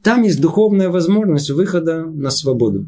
[0.05, 2.85] Там есть духовная возможность выхода на свободу.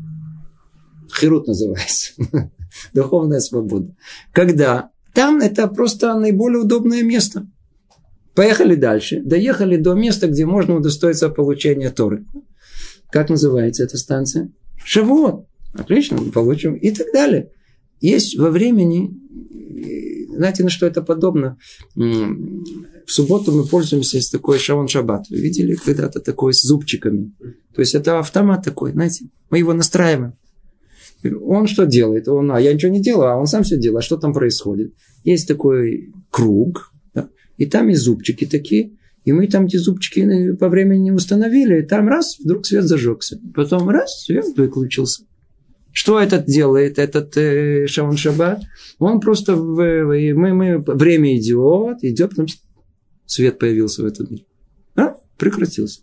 [1.20, 2.14] Хирут называется.
[2.94, 3.96] Духовная свобода.
[4.32, 4.92] Когда?
[5.16, 7.48] Там это просто наиболее удобное место.
[8.36, 9.24] Поехали дальше.
[9.24, 12.24] Доехали до места, где можно удостоиться получения Торы.
[13.10, 14.52] Как называется эта станция?
[14.86, 15.48] Шавуот.
[15.74, 16.76] Отлично, мы получим.
[16.76, 17.50] И так далее.
[18.00, 19.10] Есть во времени,
[20.38, 21.58] знаете, на что это подобно?
[23.08, 25.30] в субботу мы пользуемся с такой шавон шаббат.
[25.30, 27.32] Вы видели когда-то такой с зубчиками?
[27.74, 30.34] То есть это автомат такой, знаете, мы его настраиваем.
[31.42, 32.28] Он что делает?
[32.28, 34.00] Он, а я ничего не делаю, а он сам все делает.
[34.00, 34.94] А что там происходит?
[35.24, 40.70] Есть такой круг, да, и там есть зубчики такие, и мы там эти зубчики по
[40.70, 43.40] времени установили, и там раз, вдруг свет зажегся.
[43.56, 45.24] Потом раз, свет выключился.
[45.98, 48.62] Что этот делает, этот э, Шавон Шаббат?
[49.00, 52.46] Он просто, в, в, мы, мы, время идет, идет, потом
[53.26, 54.42] свет появился в этот мир.
[54.96, 55.16] А?
[55.40, 56.02] Прекратился.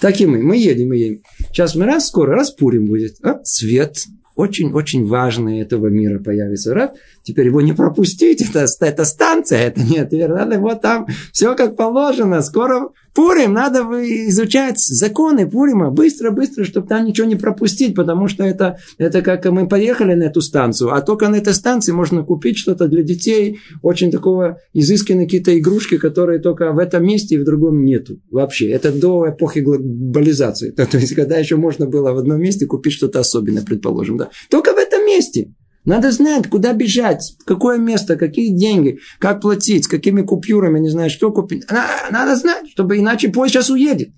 [0.00, 0.42] Так и мы.
[0.42, 1.22] Мы едем, мы едем.
[1.50, 3.22] Сейчас мы раз, скоро, раз Пурим будет.
[3.22, 3.44] А?
[3.44, 6.72] Свет очень-очень важный этого мира появится.
[6.72, 11.76] Раз, теперь его не пропустить, это, это станция, это нет, надо его там все как
[11.76, 13.80] положено, скоро Пурим, надо
[14.28, 19.68] изучать законы Пурима быстро-быстро, чтобы там ничего не пропустить, потому что это, это как мы
[19.68, 24.10] поехали на эту станцию, а только на этой станции можно купить что-то для детей, очень
[24.10, 28.70] такого изысканные какие-то игрушки, которые только в этом месте и в другом нету вообще.
[28.70, 30.70] Это до эпохи глобализации.
[30.76, 34.16] То есть, когда еще можно было в одном месте купить что-то особенное, предположим.
[34.16, 34.30] Да?
[34.50, 35.52] Только в этом месте.
[35.84, 41.10] Надо знать, куда бежать, какое место, какие деньги, как платить, с какими купюрами, не знаю,
[41.10, 41.64] что купить.
[42.10, 44.10] Надо знать, чтобы иначе поезд сейчас уедет.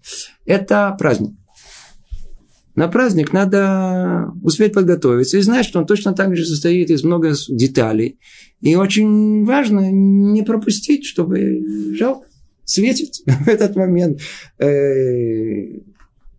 [0.45, 1.35] Это праздник.
[2.77, 7.33] На праздник надо успеть подготовиться и знать, что он точно так же состоит из много
[7.49, 8.19] деталей.
[8.61, 12.29] И очень важно не пропустить, чтобы жалко
[12.65, 14.21] светить в этот момент.
[14.59, 15.81] Э,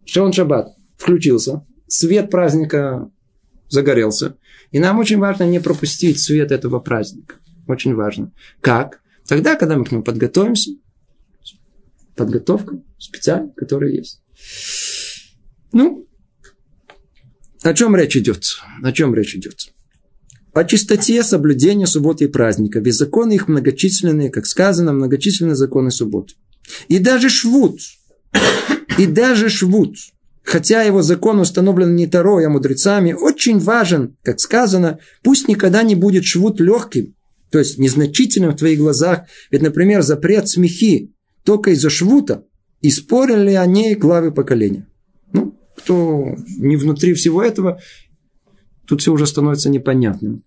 [0.06, 3.10] Шон Шаббат включился, свет праздника
[3.70, 4.38] загорелся.
[4.72, 7.36] И нам очень важно не пропустить свет этого праздника.
[7.68, 8.32] Очень важно.
[8.62, 9.02] Как?
[9.28, 10.72] Тогда, когда мы к нему подготовимся,
[12.16, 14.22] подготовка специальная, которая есть.
[15.72, 16.08] Ну,
[17.62, 18.44] о чем речь идет?
[18.82, 19.74] О чем речь идет?
[20.54, 22.80] О чистоте соблюдения субботы и праздника.
[22.80, 26.36] Ведь законы их многочисленные, как сказано, многочисленные законы субботы.
[26.88, 27.80] И даже швуд,
[28.98, 29.96] и даже швуд,
[30.48, 35.94] хотя его закон установлен не Тарой, а мудрецами, очень важен, как сказано, пусть никогда не
[35.94, 37.16] будет швуд легким,
[37.52, 39.26] то есть незначительным в твоих глазах.
[39.52, 42.46] Ведь, например, запрет смехи только из-за швута,
[42.82, 44.88] и спорили о ней главы поколения.
[45.34, 47.82] Ну, кто не внутри всего этого,
[48.88, 50.44] тут все уже становится непонятным.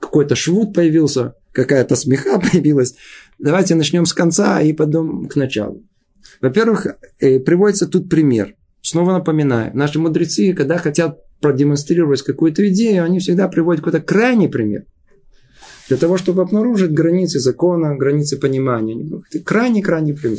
[0.00, 2.94] Какой-то швуд появился, какая-то смеха появилась.
[3.38, 5.82] Давайте начнем с конца и потом к началу.
[6.42, 6.86] Во-первых,
[7.20, 8.54] э, приводится тут пример.
[8.82, 14.84] Снова напоминаю, наши мудрецы, когда хотят продемонстрировать какую-то идею, они всегда приводят какой-то крайний пример.
[15.88, 19.22] Для того, чтобы обнаружить границы закона, границы понимания.
[19.44, 20.38] Крайний-крайний пример.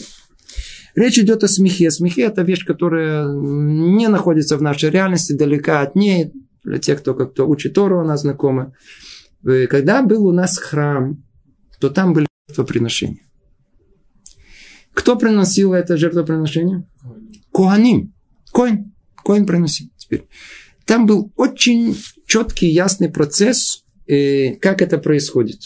[0.96, 1.92] Речь идет о смехе.
[1.92, 6.32] Смехе– это вещь, которая не находится в нашей реальности, далека от ней.
[6.64, 8.74] Для тех, кто как-то учит Тору, у нас знакомы.
[9.46, 11.24] Э, когда был у нас храм,
[11.80, 13.24] то там были жертвоприношения.
[14.94, 16.88] Кто приносил это жертвоприношение?
[17.52, 18.14] Куаним.
[18.52, 18.94] Коин.
[19.24, 19.90] Коин приносил.
[19.98, 20.28] Теперь.
[20.86, 25.60] Там был очень четкий, ясный процесс, э, как это происходит.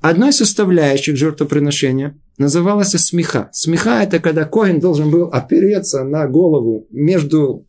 [0.00, 3.50] Одной из составляющих жертвоприношения называлась смеха.
[3.52, 7.66] Смеха– это когда Коин должен был опереться на голову между,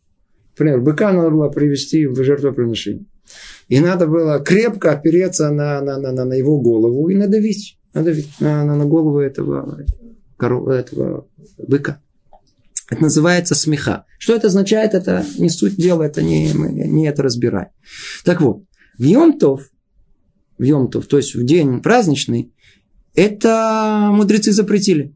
[0.51, 3.05] например, быка надо было привести в жертвоприношение.
[3.67, 8.63] И надо было крепко опереться на, на, на, на, его голову и надавить, надавить на,
[8.63, 9.85] на, на голову этого,
[10.39, 12.01] этого быка.
[12.91, 14.05] Это называется смеха.
[14.19, 17.69] Что это означает, это не суть дела, это не, мы не это разбираем.
[18.25, 18.65] Так вот,
[18.97, 19.69] в Йомтов,
[20.57, 22.53] в Йомтов, то есть в день праздничный,
[23.15, 25.15] это мудрецы запретили.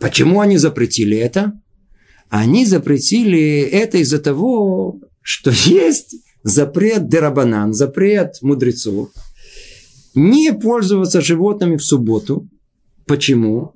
[0.00, 1.52] Почему они запретили это?
[2.28, 9.10] Они запретили это из-за того, что есть запрет дерабанан, запрет мудрецов,
[10.16, 12.48] не пользоваться животными в субботу.
[13.06, 13.72] Почему?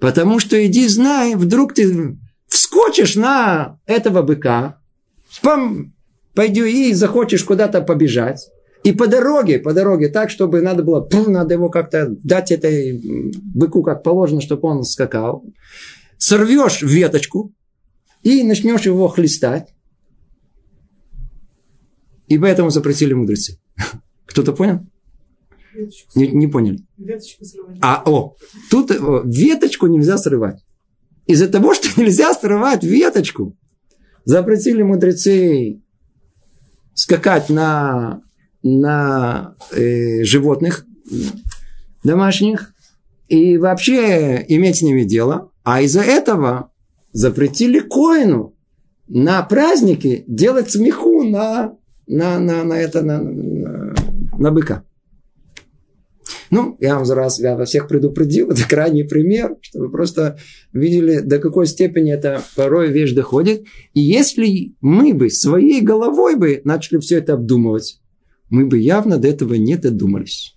[0.00, 2.16] Потому что иди знай, вдруг ты
[2.48, 4.78] вскочишь на этого быка,
[5.42, 5.94] пом,
[6.34, 8.48] пойди и захочешь куда-то побежать.
[8.84, 13.00] И по дороге, по дороге, так, чтобы надо было, пум, надо его как-то дать этой
[13.42, 15.44] быку как положено, чтобы он скакал.
[16.18, 17.52] Сорвешь веточку
[18.22, 19.74] и начнешь его хлестать.
[22.28, 23.58] И поэтому запретили мудрецы.
[24.26, 24.86] Кто-то понял?
[26.14, 26.78] Не, не поняли.
[27.80, 28.36] А, о,
[28.70, 30.64] тут о, веточку нельзя срывать.
[31.26, 33.56] Из-за того, что нельзя срывать веточку,
[34.24, 35.82] запретили мудрецы
[36.94, 38.22] скакать на,
[38.62, 40.86] на э, животных
[42.02, 42.74] домашних
[43.28, 45.50] и вообще иметь с ними дело.
[45.62, 46.70] А из-за этого
[47.12, 48.54] запретили коину
[49.08, 53.94] на праздники делать смеху на, на, на, на, это, на, на,
[54.38, 54.84] на быка.
[56.50, 60.38] Ну, я вам раз я во всех предупредил, это крайний пример, чтобы вы просто
[60.72, 63.64] видели, до какой степени это порой вещь доходит.
[63.94, 68.00] И если мы бы своей головой бы начали все это обдумывать,
[68.48, 70.56] мы бы явно до этого не додумались.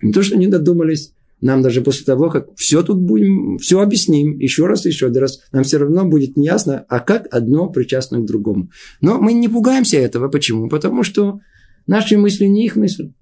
[0.00, 4.38] Не то, что не додумались, нам даже после того, как все тут будем, все объясним,
[4.38, 8.26] еще раз, еще один раз, нам все равно будет неясно, а как одно причастно к
[8.26, 8.70] другому.
[9.00, 10.28] Но мы не пугаемся этого.
[10.28, 10.68] Почему?
[10.68, 11.40] Потому что
[11.86, 13.14] наши мысли не их мысли.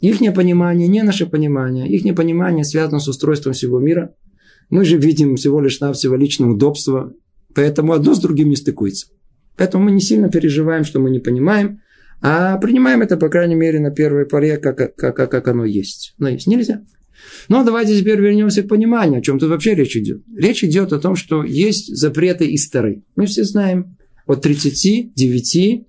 [0.00, 1.88] Их понимание не наше понимание.
[1.88, 4.14] Их понимание связано с устройством всего мира.
[4.70, 7.12] Мы же видим всего лишь навсего личное удобство.
[7.54, 9.06] Поэтому одно с другим не стыкуется.
[9.56, 11.80] Поэтому мы не сильно переживаем, что мы не понимаем,
[12.20, 16.14] а принимаем это, по крайней мере, на первой паре, как, как, как, как оно есть.
[16.18, 16.82] Но есть нельзя.
[17.48, 20.22] Но давайте теперь вернемся к пониманию, о чем тут вообще речь идет.
[20.36, 23.04] Речь идет о том, что есть запреты из Тары.
[23.16, 25.86] Мы все знаем от 39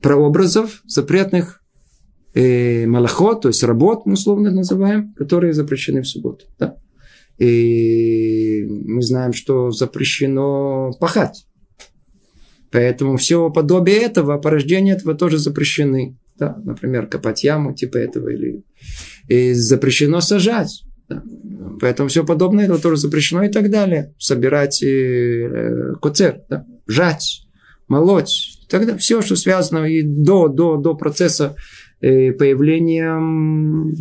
[0.00, 1.62] прообразов запретных
[2.34, 6.46] э, малахот, то есть работ, мы условно называем, которые запрещены в субботу.
[6.58, 6.76] Да?
[7.38, 11.46] И мы знаем, что запрещено пахать.
[12.70, 16.16] Поэтому все подобие этого, порождение этого тоже запрещены.
[16.38, 16.60] Да?
[16.64, 18.28] Например, копать яму типа этого.
[18.30, 18.64] Или
[19.28, 20.84] и запрещено сажать.
[21.08, 21.22] Да?
[21.80, 24.14] Поэтому все подобное этого тоже запрещено и так далее.
[24.18, 26.66] Собирать э, коцер, да?
[26.86, 27.46] жать,
[27.88, 28.58] молоть.
[28.68, 31.54] Тогда все, что связано и до, до, до процесса
[32.00, 33.94] появлением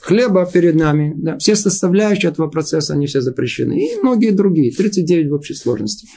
[0.00, 1.14] хлеба перед нами.
[1.16, 3.78] Да, все составляющие этого процесса, они все запрещены.
[3.78, 6.08] И многие другие, 39 в общей сложности.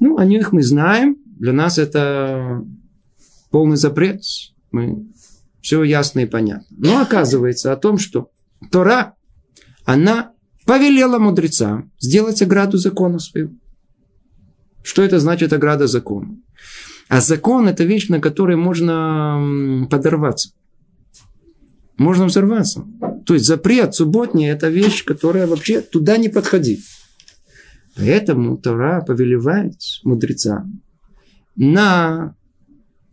[0.00, 1.16] Ну, о них мы знаем.
[1.38, 2.64] Для нас это
[3.50, 4.22] полный запрет.
[4.72, 5.06] Мы
[5.60, 6.66] все ясно и понятно.
[6.70, 8.30] Но оказывается о том, что
[8.70, 9.14] Тора,
[9.84, 10.32] она
[10.66, 13.52] повелела мудрецам сделать ограду закона своего.
[14.82, 16.36] Что это значит ограда закона?
[17.10, 20.52] А закон– это вещь, на которой можно подорваться.
[21.98, 22.86] Можно взорваться.
[23.26, 26.78] То есть запрет субботний– это вещь, которая вообще туда не подходит.
[27.96, 29.74] Поэтому Тора повелевает
[30.04, 30.82] мудрецам
[31.56, 32.36] на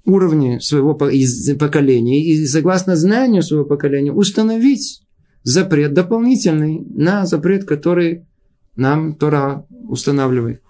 [0.05, 5.01] уровне своего поколения и согласно знанию своего поколения установить
[5.41, 8.27] запрет дополнительный на запрет, который
[8.75, 10.61] нам Тора устанавливает.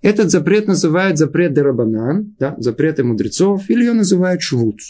[0.00, 4.80] Этот запрет называют запрет Дарабанан, да, запреты мудрецов, или ее называют швуд.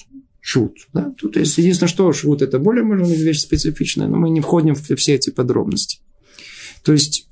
[0.41, 0.77] шут.
[0.93, 1.13] Да?
[1.17, 4.75] Тут есть единственное, что шут это более, может быть, вещь специфичная, но мы не входим
[4.75, 6.01] в все эти подробности.
[6.83, 7.29] То есть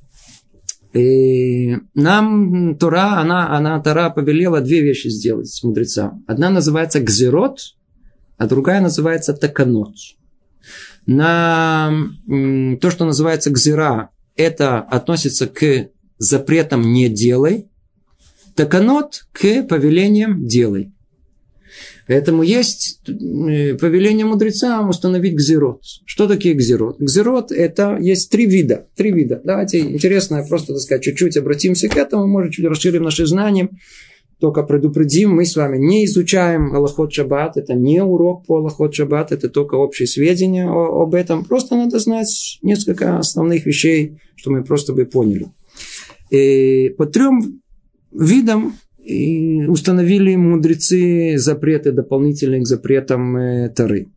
[0.92, 6.24] и нам Тора, она, она Тора повелела две вещи сделать с мудрецам.
[6.26, 7.58] Одна называется гзерот,
[8.38, 9.94] а другая называется таканот.
[11.04, 11.92] На
[12.26, 17.68] то, что называется гзера, это относится к запретам «не делай»,
[18.54, 20.92] таканот к повелениям «делай».
[22.06, 25.82] Поэтому есть э, повеление мудрецам установить гзерот.
[26.04, 27.00] Что такие гзерот?
[27.00, 28.86] Гзерот– это есть три вида.
[28.94, 29.40] Три вида.
[29.42, 33.70] Давайте интересно, просто, так сказать, чуть-чуть обратимся к этому, может, чуть расширим наши знания.
[34.38, 39.32] Только предупредим, мы с вами не изучаем Аллахот Шаббат, это не урок по Аллахот Шаббат,
[39.32, 41.44] это только общие сведения об этом.
[41.44, 45.46] Просто надо знать несколько основных вещей, что мы просто бы поняли.
[46.30, 47.60] И по трем
[48.12, 48.74] видам
[49.06, 54.08] и установили мудрецы запреты дополнительные к запретам э, Тары.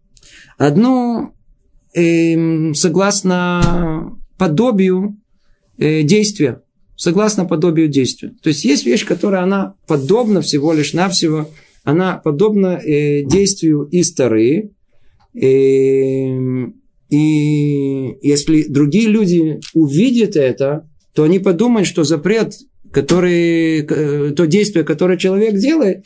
[0.57, 1.33] Одно,
[1.93, 5.17] э, согласно подобию
[5.77, 6.63] э, действия,
[6.95, 8.33] согласно подобию действия.
[8.41, 11.47] То есть есть вещь, которая она подобна всего лишь навсего,
[11.83, 14.71] она подобна э, действию из Тары,
[15.35, 15.39] э,
[17.09, 20.88] и если другие люди увидят это,
[21.19, 22.53] то они подумают, что запрет
[22.93, 26.05] который, э, то действие, которое человек делает,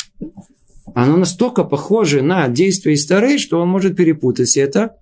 [0.96, 4.96] оно настолько похоже на действие из Тары, что он может перепутать это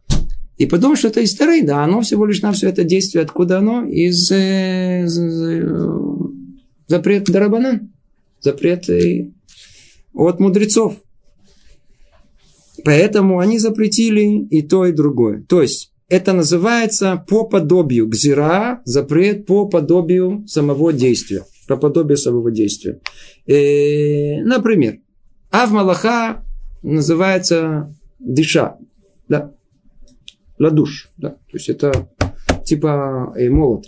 [0.57, 3.59] и подумать, что это из Тары, да, оно всего лишь на все это действие, откуда
[3.59, 3.85] оно?
[3.85, 5.65] Из, э, из э,
[6.87, 7.93] запрет Дарабанан,
[8.41, 8.89] запрет
[10.13, 10.97] от мудрецов.
[12.83, 15.45] Поэтому они запретили и то, и другое.
[15.47, 22.51] То есть, это называется по подобию гзира, запрет по подобию самого действия про подобие самого
[22.51, 22.99] действия.
[23.45, 24.99] И, например,
[25.51, 26.43] Ав Малаха
[26.83, 28.77] называется дыша,
[29.29, 29.53] да,
[30.59, 32.09] ладуш, да, то есть это
[32.65, 33.85] типа э, молот.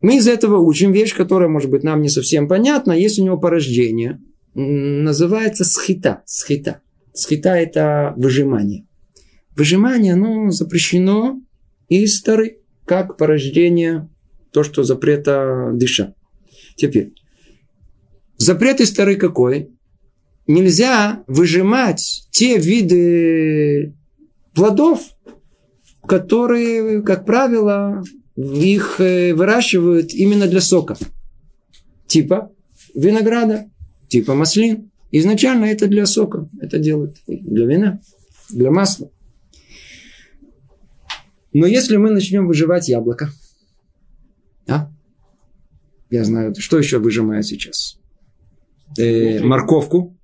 [0.00, 2.92] Мы из этого учим вещь, которая, может быть, нам не совсем понятна.
[2.92, 4.18] Есть у него порождение.
[4.54, 6.22] Называется схита.
[6.24, 6.80] Схита.
[7.12, 8.86] Схита– это выжимание.
[9.56, 11.40] Выжимание, оно запрещено
[11.88, 14.08] из стары, как порождение,
[14.52, 16.14] то, что запрета дыша.
[16.76, 17.12] Теперь,
[18.36, 19.70] запрет из Тары какой?
[20.46, 23.94] Нельзя выжимать те виды
[24.54, 25.00] плодов,
[26.06, 28.02] которые, как правило,
[28.36, 30.96] их э, выращивают именно для сока.
[32.06, 32.50] Типа
[32.94, 33.70] винограда,
[34.08, 34.90] типа маслин.
[35.12, 36.48] Изначально это для сока.
[36.60, 38.00] Это делают для вина,
[38.48, 39.10] для масла.
[41.52, 43.30] Но если мы начнем выживать яблоко,
[44.68, 44.90] а?
[46.10, 47.98] Я знаю, что еще выжимаю сейчас?
[48.98, 50.16] Э, морковку.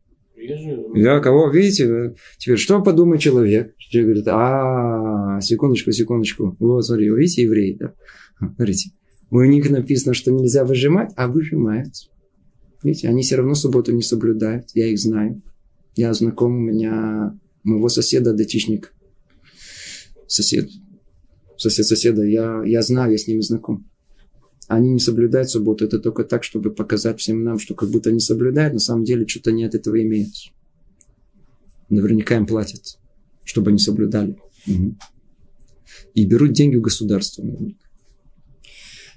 [0.94, 3.76] Да, кого, видите, теперь что подумает человек?
[3.78, 6.56] Человек говорит, а, секундочку, секундочку.
[6.60, 7.94] Вот, смотри, вы видите, евреи, да?
[8.38, 8.90] Смотрите,
[9.30, 11.94] у них написано, что нельзя выжимать, а выжимают.
[12.82, 15.42] Видите, они все равно субботу не соблюдают, я их знаю.
[15.96, 18.92] Я знаком, у меня моего соседа датичник.
[20.28, 20.68] Сосед.
[21.56, 23.86] Сосед соседа, я, я знаю, я с ними знаком
[24.68, 25.84] они не соблюдают субботу.
[25.84, 29.26] Это только так, чтобы показать всем нам, что как будто они соблюдают, на самом деле
[29.26, 30.32] что-то не от этого имеют.
[31.88, 32.98] Наверняка им платят,
[33.44, 34.38] чтобы они соблюдали.
[34.66, 34.96] Угу.
[36.14, 37.44] И берут деньги у государства.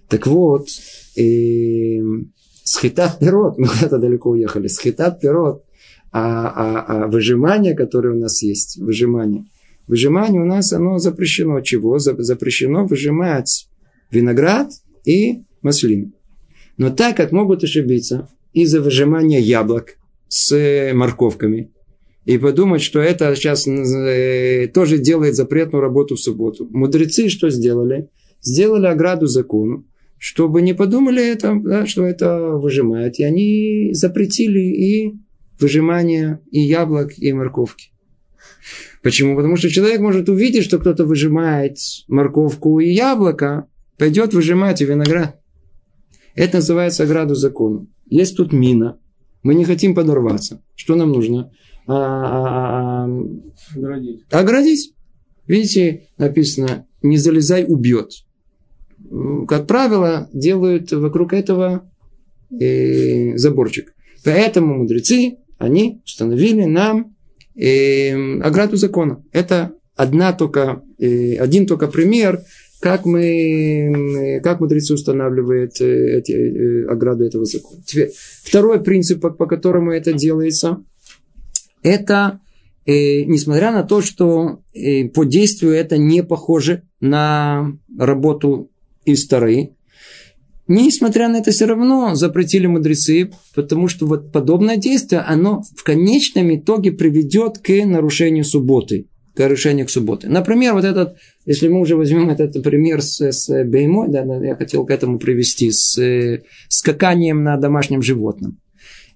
[0.08, 0.68] Так вот,
[1.16, 2.00] э,
[2.64, 5.64] схитат пирот, мы куда-то далеко уехали, схитат пирот,
[6.12, 9.46] а, а, а выжимание, которое у нас есть, выжимание,
[9.90, 11.60] выжимание у нас, оно запрещено.
[11.62, 11.98] Чего?
[12.00, 13.68] Запрещено выжимать
[14.12, 14.72] виноград
[15.04, 16.14] и маслин.
[16.78, 21.72] Но так как могут ошибиться из-за выжимания яблок с морковками
[22.26, 26.68] и подумать, что это сейчас э, тоже делает запретную работу в субботу.
[26.70, 28.10] Мудрецы что сделали?
[28.42, 29.88] Сделали ограду закону,
[30.20, 33.18] чтобы не подумали это, да, что это выжимает.
[33.20, 35.16] И они запретили и
[35.60, 37.90] выжимание и яблок, и морковки.
[39.02, 39.36] Почему?
[39.36, 45.40] Потому что человек может увидеть, что кто-то выжимает морковку и яблоко, пойдет выжимать и виноград.
[46.36, 47.88] Это называется ограду закону.
[48.08, 49.00] Есть тут мина.
[49.44, 50.62] Мы не хотим подорваться.
[50.76, 51.52] Что нам нужно?
[51.88, 53.10] А, а, а
[53.76, 54.22] оградить.
[54.32, 54.94] Оградить.
[55.48, 58.12] Видите, написано, не залезай, убьет.
[59.48, 61.90] Как правило, делают вокруг этого
[62.52, 63.94] э, заборчик.
[64.24, 67.16] Поэтому мудрецы, они установили нам
[67.60, 69.24] э, ограду закона.
[69.32, 72.42] Это одна только, э, один только пример
[72.80, 77.82] как мы, как мудрецы устанавливают э, эти э, ограды этого закона.
[77.86, 80.82] Теперь, второй принцип, по, которому это делается,
[81.84, 82.40] это
[82.86, 88.72] э, несмотря на то, что э, по действию это не похоже на работу
[89.04, 89.72] из Тары,
[90.72, 96.56] Несмотря на это, все равно запретили мудрецы, потому что вот подобное действие, оно в конечном
[96.56, 99.08] итоге приведет к нарушению субботы.
[99.34, 100.30] К нарушению к субботы.
[100.30, 101.18] Например, вот этот,
[101.48, 105.72] если мы уже возьмем этот пример с, с беймой, да, я хотел к этому привести,
[105.72, 106.00] с
[106.68, 108.60] скаканием на домашнем животном.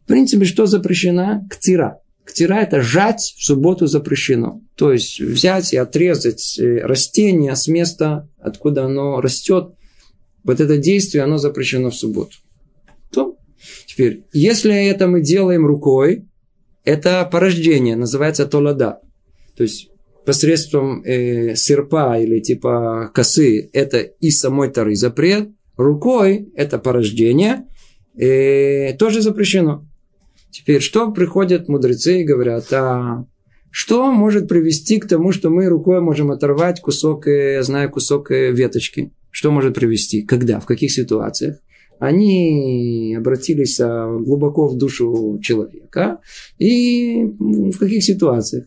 [0.06, 1.45] В принципе, что запрещено?
[1.51, 1.99] Ктира.
[2.26, 4.60] Ктира– это жать в субботу запрещено.
[4.76, 9.76] То есть, взять и отрезать э, растение с места, откуда оно растет–
[10.44, 12.38] вот это действие, оно запрещено в субботу.
[13.12, 13.38] То.
[13.86, 16.26] Теперь, если это мы делаем рукой,
[16.84, 19.00] это порождение, называется толада.
[19.56, 19.89] То есть,
[20.26, 25.50] посредством э, серпа или типа косы, это и самой тары запрет.
[25.78, 27.66] Рукой это порождение,
[28.16, 29.86] э, тоже запрещено.
[30.52, 33.26] Теперь, что приходят мудрецы и говорят, а
[33.72, 38.30] что может привести к тому, что мы рукой можем оторвать кусок, э, я знаю, кусок
[38.30, 39.12] э, веточки?
[39.34, 40.22] Что может привести?
[40.22, 40.60] Когда?
[40.60, 41.58] В каких ситуациях?
[42.00, 46.20] Они обратились а, глубоко в душу человека.
[46.60, 48.66] И в каких ситуациях?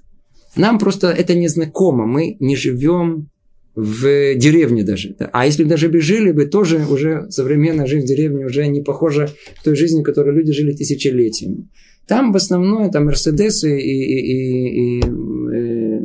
[0.57, 2.05] Нам просто это не знакомо.
[2.05, 3.31] Мы не живем
[3.77, 5.15] в деревне даже.
[5.33, 9.29] А если даже бы жили бы, тоже уже современная жизнь в деревне уже не похожа
[9.61, 11.69] к той жизни, в которой люди жили тысячелетиями.
[12.09, 16.01] Там в основном там Мерседесы и, и, и, и э,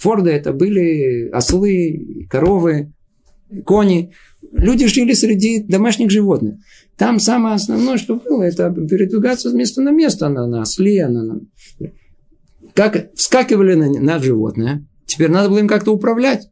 [0.00, 2.92] Форды это были ослы, коровы,
[3.62, 4.12] кони.
[4.52, 6.56] Люди жили среди домашних животных.
[6.96, 11.08] Там самое основное, что было, это передвигаться с места на место на, на осле.
[11.08, 11.40] На, на...
[12.74, 16.48] Как вскакивали на, на животное, теперь надо было им как-то управлять.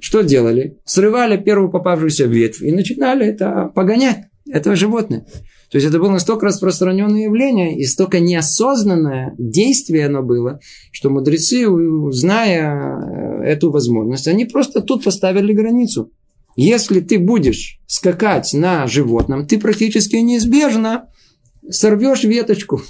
[0.00, 0.78] Что делали?
[0.84, 5.26] Срывали первую попавшуюся ветвь и начинали это погонять, этого животное.
[5.70, 10.60] То есть это было настолько распространенное явление и столько неосознанное действие оно было,
[10.92, 11.66] что мудрецы,
[12.12, 16.12] зная э, эту возможность, они просто тут поставили границу.
[16.56, 21.08] Если ты будешь скакать на животном, ты практически неизбежно
[21.68, 22.82] сорвешь веточку.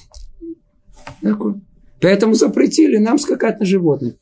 [2.00, 4.14] Поэтому запретили нам скакать на животных.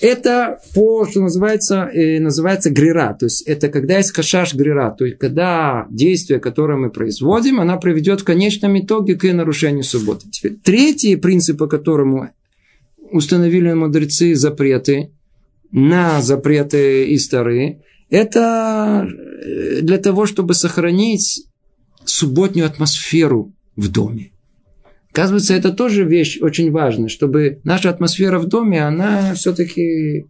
[0.00, 3.16] Это по, что называется, э, называется грира.
[3.18, 4.90] То есть, это когда есть хашаш грира.
[4.90, 10.28] То есть, когда действие, которое мы производим, она приведет в конечном итоге к нарушению субботы.
[10.30, 12.30] Теперь, третий принцип, по которому
[13.12, 15.10] установили мудрецы запреты,
[15.74, 21.48] на запреты и старые, это э, для того, чтобы сохранить
[22.04, 24.30] субботнюю атмосферу в доме.
[25.10, 30.26] Оказывается, это тоже вещь очень важная, чтобы наша атмосфера в доме, она все-таки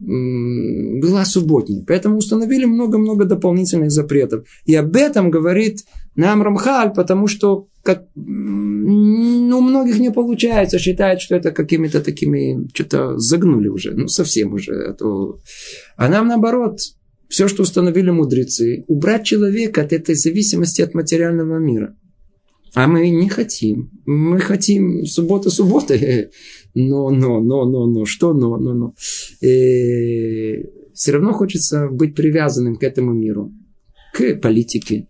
[0.00, 1.84] была субботней.
[1.86, 4.46] Поэтому установили много-много дополнительных запретов.
[4.64, 5.84] И об этом говорит
[6.14, 12.68] нам Рамхаль, потому что как, ну, у многих не получается, считают, что это какими-то такими,
[12.74, 14.90] что-то загнули уже, ну, совсем уже.
[14.90, 15.38] А, то...
[15.96, 16.80] а нам наоборот,
[17.30, 21.96] все, что установили мудрецы, убрать человека от этой зависимости от материального мира.
[22.74, 23.90] А мы не хотим.
[24.04, 25.94] Мы хотим суббота суббота.
[26.74, 28.94] Но, но, но, но, но, что но, но, но.
[29.40, 30.62] И
[30.92, 33.50] все равно хочется быть привязанным к этому миру,
[34.12, 35.08] к политике,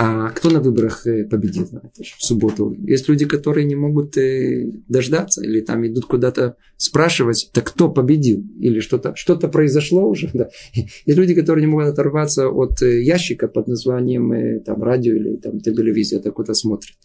[0.00, 2.72] а кто на выборах э, победит в субботу?
[2.86, 8.44] Есть люди, которые не могут э, дождаться или там идут куда-то спрашивать, так кто победил?
[8.60, 10.30] Или что-то что произошло уже.
[10.38, 10.50] Да.
[10.72, 15.58] Есть люди, которые не могут оторваться от э, ящика под названием там, радио или там,
[15.58, 16.96] телевизия, так куда смотрят.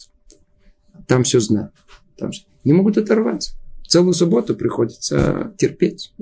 [1.08, 1.72] Там все знают.
[2.16, 2.30] Там
[2.62, 3.56] не могут оторваться.
[3.88, 6.12] Целую субботу приходится терпеть.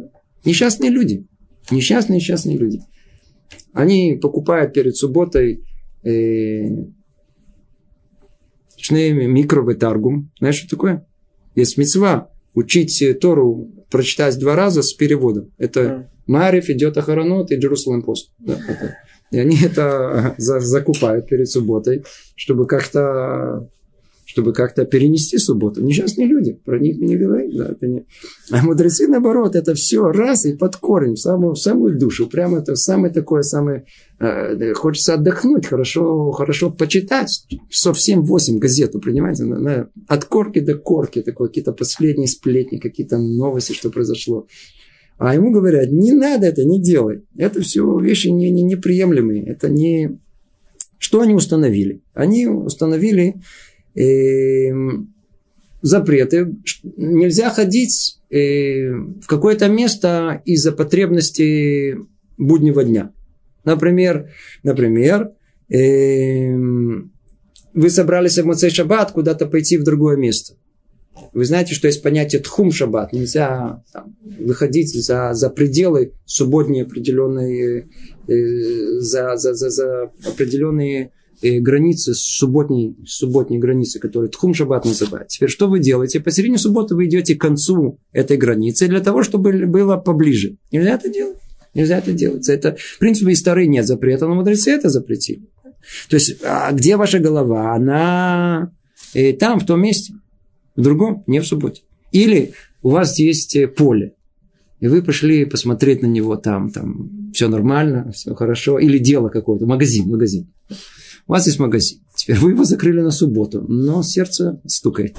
[0.47, 1.27] Несчастные люди.
[1.70, 2.81] Несчастные, несчастные люди.
[3.75, 5.66] Они покупают перед субботой
[6.05, 6.92] Шнеями
[9.26, 10.30] микровытаргум.
[10.38, 11.07] Знаешь, что такое?
[11.55, 15.53] Есть мецва учить Тору прочитать два раза с переводом.
[15.59, 18.32] Это Мариф идет Ахаранот и Джерусалем пост.
[18.38, 18.59] Да,
[19.30, 22.05] И они это закупают перед субботой,
[22.36, 23.68] чтобы как-то
[24.32, 25.82] чтобы как-то перенести субботу.
[25.82, 27.55] Несчастные люди, про них мы не говорим.
[27.55, 28.07] Да, это не...
[28.50, 32.26] А мудрецы, наоборот, это все раз и под корень, в самую, в самую душу.
[32.30, 33.84] Прямо это самое такое, самое...
[34.23, 37.45] Э, хочется отдохнуть, хорошо, хорошо почитать.
[37.68, 39.89] Часов 7-8 газету, понимаете?
[40.07, 44.47] От корки до корки, такое, какие-то последние сплетни, какие-то новости, что произошло.
[45.18, 47.23] А ему говорят, не надо это, не делай.
[47.37, 49.45] Это все вещи не, не, неприемлемые.
[49.45, 50.18] Это не...
[50.99, 52.01] Что они установили?
[52.14, 53.37] Они установили
[53.95, 55.12] Эм,
[55.83, 56.55] запреты.
[56.97, 61.99] Нельзя ходить э, в какое-то место из-за потребности
[62.39, 63.12] буднего дня.
[63.64, 64.30] Например,
[64.62, 65.30] например
[65.68, 66.54] э,
[67.74, 70.54] вы собрались в Моцей Шаббат куда-то пойти в другое место.
[71.32, 73.12] Вы знаете, что есть понятие тхум шаббат.
[73.12, 77.88] Нельзя там, выходить за, за пределы субботние определенные,
[78.28, 85.28] э, за, за, за, за определенные э, границы, субботние, субботние границы, которые тхум шаббат называют.
[85.28, 86.20] Теперь что вы делаете?
[86.20, 90.56] Посередине субботы вы идете к концу этой границы для того, чтобы было поближе.
[90.70, 91.36] Нельзя это делать.
[91.75, 92.49] Нельзя это делать.
[92.49, 95.43] Это, в принципе, и старые нет запрета, но мудрецы это запретили.
[96.09, 97.75] То есть, а где ваша голова?
[97.75, 98.73] Она
[99.14, 100.14] э, там, в том месте.
[100.77, 101.83] В другом, не в субботе.
[102.12, 102.53] Или
[102.83, 104.14] у вас есть э, поле,
[104.81, 109.64] и вы пошли посмотреть на него там, там все нормально, все хорошо, или дело какое-то,
[109.64, 110.53] магазин, магазин.
[111.29, 112.01] У вас есть магазин.
[112.16, 115.16] Теперь вы его закрыли на субботу, но сердце стукает.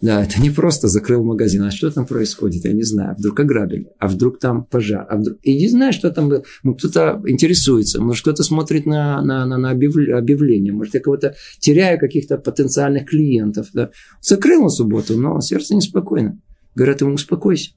[0.00, 1.62] Да, это не просто закрыл магазин.
[1.62, 2.64] А что там происходит?
[2.64, 3.14] Я не знаю.
[3.18, 5.06] Вдруг ограбили, а вдруг там пожар.
[5.08, 5.38] А вдруг...
[5.42, 6.42] И не знаю, что там было.
[6.62, 10.72] Ну, кто-то интересуется, может, кто-то смотрит на, на, на, на объявление.
[10.72, 13.68] Может, я кого-то теряю, каких-то потенциальных клиентов.
[13.74, 13.90] Да.
[14.22, 16.40] Закрыл на субботу, но сердце неспокойно.
[16.74, 17.72] Говорят ему, успокойся.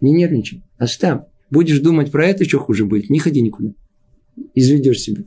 [0.00, 0.62] Не нервничай.
[0.76, 1.22] Оставь.
[1.50, 3.08] Будешь думать про это, что хуже будет.
[3.08, 3.72] Не ходи никуда.
[4.54, 5.24] Изведешь себя.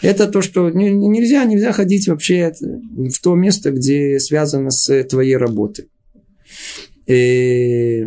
[0.00, 5.88] Это то, что нельзя, нельзя ходить вообще в то место, где связано с твоей работой.
[7.06, 8.06] И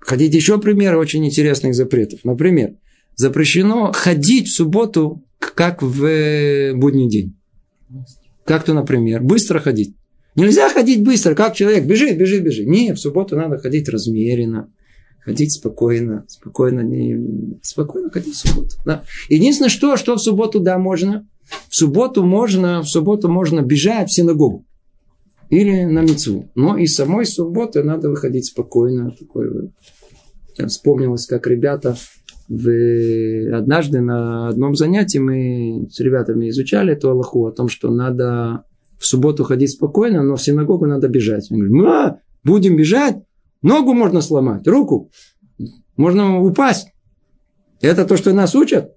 [0.00, 2.20] хотите еще примеры очень интересных запретов?
[2.24, 2.74] Например,
[3.14, 7.36] запрещено ходить в субботу, как в будний день.
[8.44, 9.96] Как то, например, быстро ходить.
[10.34, 12.66] Нельзя ходить быстро, как человек бежит, бежит, бежит.
[12.66, 14.70] Не, в субботу надо ходить размеренно,
[15.26, 18.76] ходить спокойно, спокойно, не, спокойно ходить в субботу.
[18.84, 19.02] Да.
[19.28, 21.26] Единственное, что, что в субботу, да, можно.
[21.68, 24.64] В субботу можно, в субботу можно бежать в синагогу.
[25.50, 26.48] Или на мецву.
[26.54, 29.10] Но и самой субботы надо выходить спокойно.
[29.18, 29.72] Такой,
[30.68, 31.96] вспомнилось, как ребята
[32.48, 33.52] в...
[33.52, 38.62] однажды на одном занятии мы с ребятами изучали эту Аллаху о том, что надо
[38.96, 41.50] в субботу ходить спокойно, но в синагогу надо бежать.
[41.50, 43.16] Мы говорим, а, будем бежать?
[43.66, 45.10] Ногу можно сломать, руку.
[45.96, 46.92] Можно упасть.
[47.80, 48.95] Это то, что нас учат.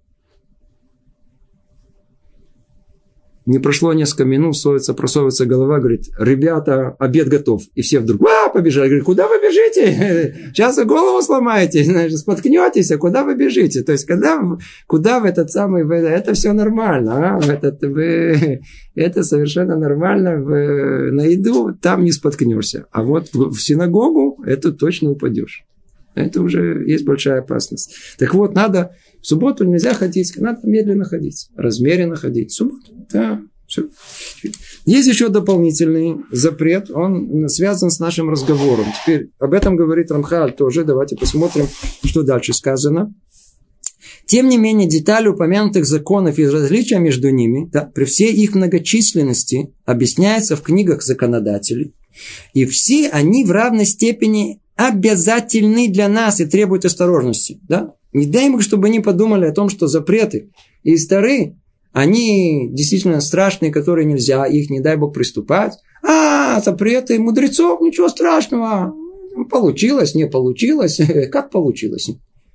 [3.46, 7.64] Не прошло несколько минут, совается, просовывается голова, говорит, ребята, обед готов.
[7.74, 8.88] И все вдруг, а, побежали.
[8.88, 10.36] Говорит, куда вы бежите?
[10.54, 13.82] Сейчас вы голову сломаете, знаешь, споткнетесь, а куда вы бежите?
[13.82, 14.42] То есть, когда,
[14.88, 17.40] куда в этот самый, это все нормально, а?
[17.44, 18.62] Этот, вы,
[18.96, 22.86] это совершенно нормально, в, на еду там не споткнешься.
[22.92, 25.64] А вот в, в синагогу это точно упадешь.
[26.16, 27.96] Это уже есть большая опасность.
[28.18, 32.51] Так вот, надо в субботу нельзя ходить, надо медленно ходить, размеренно ходить.
[32.51, 33.89] В субботу, да, все.
[34.86, 38.86] Есть еще дополнительный запрет, он связан с нашим разговором.
[39.01, 40.84] Теперь об этом говорит Рамхаль тоже.
[40.84, 41.67] Давайте посмотрим,
[42.03, 43.13] что дальше сказано.
[44.26, 49.74] Тем не менее, детали упомянутых законов и различия между ними, да, при всей их многочисленности,
[49.86, 51.95] объясняются в книгах законодателей.
[52.53, 57.59] И все они в равной степени обязательны для нас и требуют осторожности.
[57.67, 57.95] Да?
[58.14, 60.51] Не дай им, чтобы они подумали о том, что запреты
[60.84, 61.60] и старые,
[61.91, 65.74] они действительно страшные, которые нельзя, их не дай Бог приступать.
[66.03, 68.93] А, запреты мудрецов, ничего страшного.
[69.49, 70.99] Получилось, не получилось.
[71.32, 72.10] Как получилось?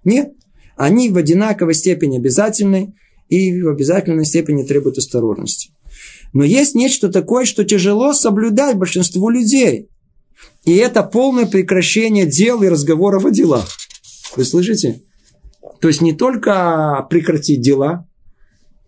[0.05, 0.33] Нет.
[0.77, 2.95] Они в одинаковой степени обязательны
[3.29, 5.71] и в обязательной степени требуют осторожности.
[6.33, 9.89] Но есть нечто такое, что тяжело соблюдать большинству людей.
[10.65, 13.69] И это полное прекращение дел и разговоров о делах.
[14.37, 15.01] Вы слышите?
[15.81, 18.07] То есть не только прекратить дела,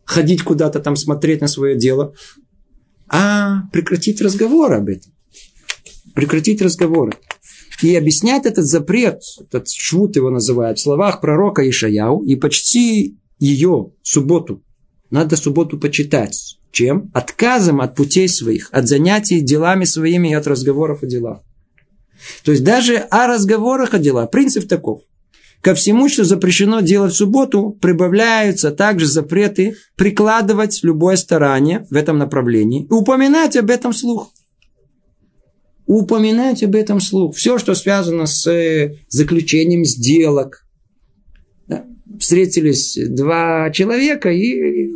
[0.04, 2.14] ходить куда-то там смотреть на свое дело,
[3.08, 5.12] а прекратить разговор об этом.
[6.14, 7.12] Прекратить разговоры.
[7.82, 13.92] И объяснять этот запрет, этот швуд его называют, в словах пророка Ишаяу, и почти ее,
[14.02, 14.62] субботу,
[15.10, 16.58] надо субботу почитать.
[16.72, 17.10] Чем?
[17.14, 21.40] Отказом от путей своих, от занятий делами своими и от разговоров о делах.
[22.44, 24.30] То есть даже о разговорах о делах.
[24.30, 25.02] Принцип таков.
[25.66, 32.18] Ко всему, что запрещено делать в субботу, прибавляются также запреты прикладывать любое старание в этом
[32.18, 34.32] направлении и упоминать об этом слух.
[35.84, 37.34] Упоминать об этом слух.
[37.34, 40.68] Все, что связано с э, заключением сделок.
[42.20, 44.92] Встретились два человека и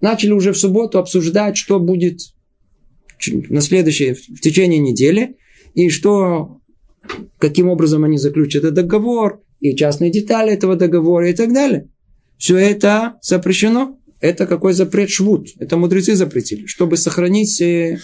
[0.00, 2.22] начали уже в субботу обсуждать, что будет
[3.28, 5.36] на следующее, в течение недели
[5.74, 6.58] и что,
[7.38, 11.88] каким образом они заключат этот договор, и частные детали этого договора и так далее.
[12.38, 13.98] Все это запрещено.
[14.20, 15.48] Это какой запрет швуд.
[15.58, 17.98] Это мудрецы запретили, чтобы сохранить э,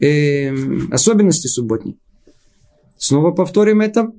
[0.00, 0.54] э,
[0.90, 1.98] особенности субботней.
[2.96, 4.10] Снова повторим это.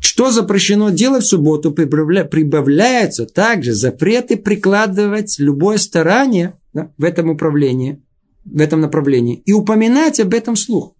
[0.00, 8.02] Что запрещено делать в субботу, прибавляется также запреты прикладывать любое старание да, в этом управлении
[8.44, 10.94] в этом направлении и упоминать об этом слух.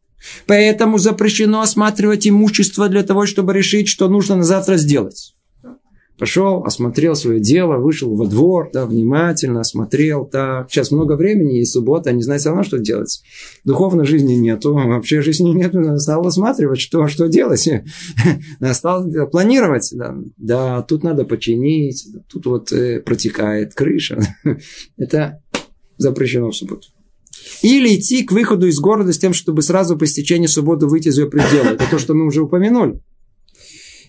[0.47, 5.35] Поэтому запрещено осматривать имущество для того, чтобы решить, что нужно на завтра сделать.
[6.19, 10.25] Пошел, осмотрел свое дело, вышел во двор, да, внимательно осмотрел.
[10.25, 13.23] Так, сейчас много времени, и суббота, не знаю все равно, что делать.
[13.65, 15.99] Духовной жизни нету, вообще жизни нету.
[15.99, 17.69] Стал осматривать, что, что делать.
[18.73, 19.91] Стал планировать.
[19.97, 24.21] Да, да, тут надо починить, тут вот э, протекает крыша.
[24.97, 25.43] Это
[25.97, 26.87] запрещено в субботу.
[27.63, 31.19] Или идти к выходу из города с тем, чтобы сразу по истечении субботы выйти из
[31.19, 31.71] ее предела.
[31.71, 33.01] Это то, что мы уже упомянули.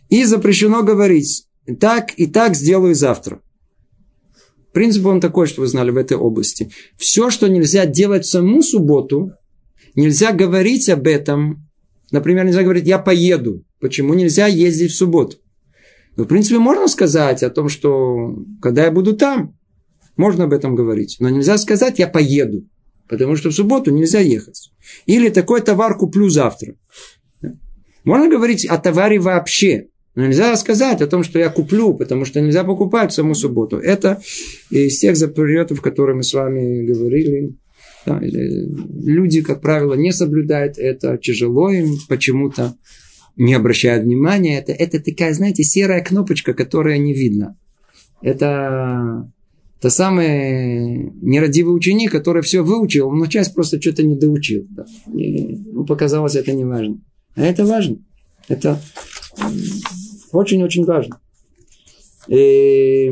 [0.09, 1.47] И запрещено говорить,
[1.79, 3.41] так и так сделаю завтра.
[4.73, 6.71] Принцип он такой, что вы знали в этой области.
[6.97, 9.33] Все, что нельзя делать в саму субботу,
[9.95, 11.67] нельзя говорить об этом.
[12.11, 13.63] Например, нельзя говорить, я поеду.
[13.79, 15.37] Почему нельзя ездить в субботу?
[16.15, 19.55] Ну, в принципе, можно сказать о том, что когда я буду там,
[20.15, 21.17] можно об этом говорить.
[21.19, 22.67] Но нельзя сказать, я поеду.
[23.13, 24.71] Потому что в субботу нельзя ехать.
[25.05, 26.73] Или такой товар куплю завтра.
[28.03, 29.89] Можно говорить о товаре вообще.
[30.15, 33.77] Но нельзя сказать о том, что я куплю, потому что нельзя покупать в саму субботу.
[33.77, 34.19] Это
[34.71, 37.55] из тех запретов, которые мы с вами говорили.
[38.07, 42.75] Да, люди, как правило, не соблюдают это, тяжело им почему-то,
[43.37, 44.57] не обращают внимания.
[44.57, 47.57] Это, это такая, знаете, серая кнопочка, которая не видно.
[48.23, 49.31] Это
[49.83, 54.65] та самый нерадивый ученик, который все выучил, но часть просто что-то не доучил.
[55.13, 57.01] И, ну, показалось, это не важно.
[57.35, 57.97] А это важно.
[58.47, 58.81] Это
[60.31, 61.19] очень-очень важно.
[62.29, 63.11] И,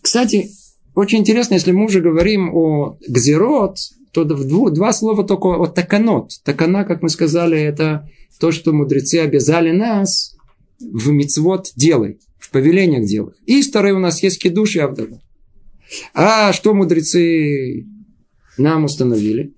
[0.00, 0.48] кстати,
[0.94, 3.76] очень интересно, если мы уже говорим о гзерот,
[4.12, 6.30] то в два слова только о таканот.
[6.42, 8.08] Такана, как мы сказали, это
[8.40, 10.38] то, что мудрецы обязали нас
[10.80, 13.36] в мицвод делать, в повелениях делать.
[13.44, 15.20] И второе у нас есть кидуш и авдала.
[16.14, 17.86] А что мудрецы
[18.56, 19.54] нам установили?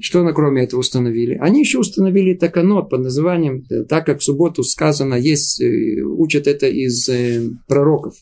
[0.00, 1.38] Что на кроме этого установили?
[1.40, 6.46] Они еще установили таканот под названием, э, так как в субботу сказано, есть, э, учат
[6.46, 8.14] это из э, пророков.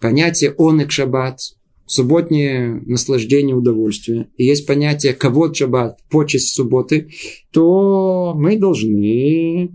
[0.00, 1.40] Понятие он и шаббат,
[1.86, 7.08] субботнее наслаждение, удовольствие, и есть понятие кого шаббат, почесть субботы,
[7.50, 9.70] то мы должны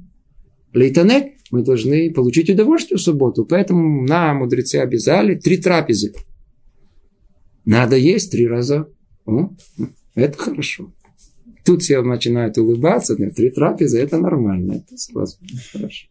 [0.74, 3.46] лейтанек, мы должны получить удовольствие в субботу.
[3.46, 6.14] Поэтому нам мудрецы обязали три трапезы.
[7.66, 8.88] Надо есть три раза.
[9.26, 9.50] О,
[10.16, 10.92] это хорошо.
[11.64, 15.38] Тут все начинают улыбаться, три трапезы, это нормально, это сразу
[15.72, 16.08] хорошо.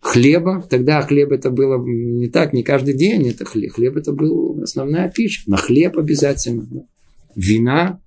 [0.00, 3.72] Хлеба, тогда хлеб это было не так, не каждый день это хлеб.
[3.72, 5.50] Хлеб это был основная пища.
[5.50, 6.66] На хлеб обязательно.
[6.70, 6.86] Да.
[7.34, 8.00] Вина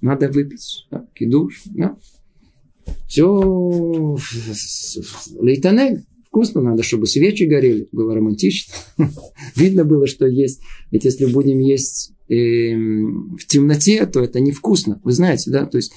[0.00, 0.86] надо выпить.
[0.90, 1.06] Да.
[1.12, 1.62] Кидуш.
[1.66, 1.96] Да.
[3.08, 4.16] Все
[5.40, 6.04] лейтанель.
[6.30, 7.88] Вкусно надо, чтобы свечи горели.
[7.90, 8.72] Было романтично.
[9.56, 10.60] Видно было, что есть.
[10.92, 15.00] Ведь если будем есть э, в темноте, то это невкусно.
[15.02, 15.66] Вы знаете, да?
[15.66, 15.92] То есть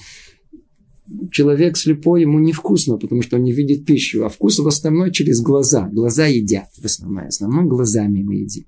[1.30, 4.24] человек слепой, ему невкусно, потому что он не видит пищу.
[4.24, 5.88] А вкус в основном через глаза.
[5.92, 7.26] Глаза едят в основном.
[7.26, 8.64] В основном глазами мы едим.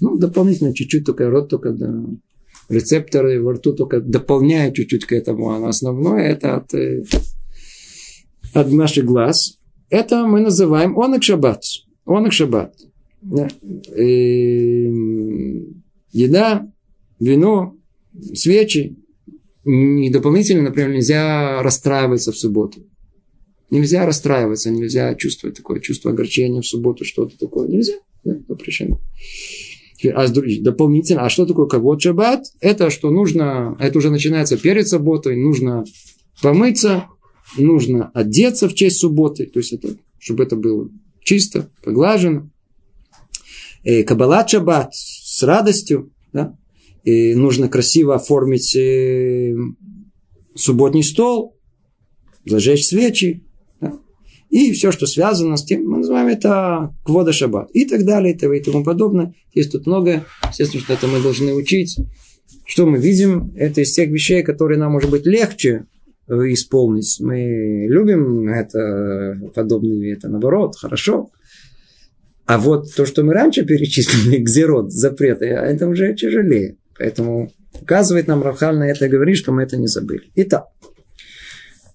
[0.00, 2.02] Ну, дополнительно чуть-чуть, только рот только да,
[2.70, 5.50] рецепторы во рту только дополняют чуть-чуть к этому.
[5.50, 7.04] А основное это от, э,
[8.54, 9.58] от наших глаз.
[9.94, 11.62] Это мы называем онок шаббат.
[12.04, 12.74] Онок шаббат.
[16.10, 16.68] Еда
[17.20, 17.76] вино,
[18.34, 18.96] свечи.
[19.64, 22.80] И дополнительно, например, нельзя расстраиваться в субботу.
[23.70, 27.68] Нельзя расстраиваться, нельзя чувствовать такое чувство огорчения в субботу, что-то такое.
[27.68, 27.94] Нельзя.
[28.24, 28.98] Да, запрещено.
[30.12, 32.46] А дополнительно, а что такое кавод шаббат?
[32.60, 35.84] Это что нужно, это уже начинается перед субботой, нужно
[36.42, 37.06] помыться,
[37.56, 40.88] нужно одеться в честь субботы, то есть это, чтобы это было
[41.22, 42.50] чисто, поглажено.
[43.84, 46.56] Э, кабалат шаббат с радостью, да?
[47.04, 49.54] и нужно красиво оформить э,
[50.54, 51.58] субботний стол,
[52.46, 53.44] зажечь свечи,
[53.80, 53.98] да?
[54.48, 58.60] и все, что связано с тем, мы называем это квода шаббат, и так далее, и
[58.62, 59.34] тому подобное.
[59.52, 61.98] Есть тут много, естественно, что это мы должны учить.
[62.66, 63.52] Что мы видим?
[63.56, 65.86] Это из тех вещей, которые нам, может быть, легче
[66.28, 67.18] исполнить.
[67.20, 71.30] Мы любим это, подобные, это наоборот, хорошо.
[72.46, 76.76] А вот то, что мы раньше перечислили, гзерот, запреты, это уже тяжелее.
[76.98, 77.50] Поэтому
[77.80, 80.30] указывает нам Равхаль на это и говорит, что мы это не забыли.
[80.36, 80.66] Итак,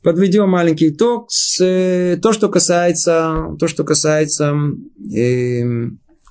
[0.01, 1.27] подведем маленький итог.
[1.30, 4.55] С, э, то, что касается, то, что касается,
[5.15, 5.63] э,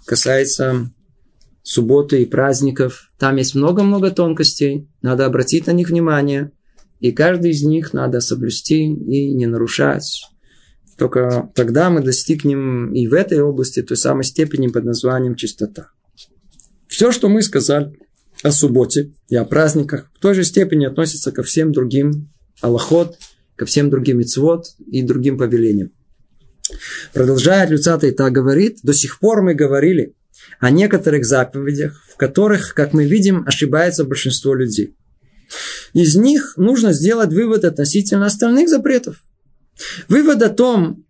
[0.05, 0.91] касается
[1.63, 4.89] субботы и праздников, там есть много-много тонкостей.
[5.03, 6.51] Надо обратить на них внимание.
[7.01, 10.23] И каждый из них надо соблюсти и не нарушать.
[10.97, 15.91] Только тогда мы достигнем и в этой области той самой степени под названием чистота.
[16.89, 17.93] Все, что мы сказали–
[18.43, 22.31] о субботе и о праздниках в той же степени относится ко всем другим
[22.61, 23.17] аллахот,
[23.57, 25.91] ко всем другим мицвод и другим повелениям.
[27.13, 30.15] Продолжает Люцата и так говорит, до сих пор мы говорили
[30.61, 34.97] о некоторых заповедях, в которых, как мы видим, ошибается большинство людей.
[35.93, 39.23] Из них нужно сделать вывод относительно остальных запретов.
[40.09, 41.05] Вывод о том,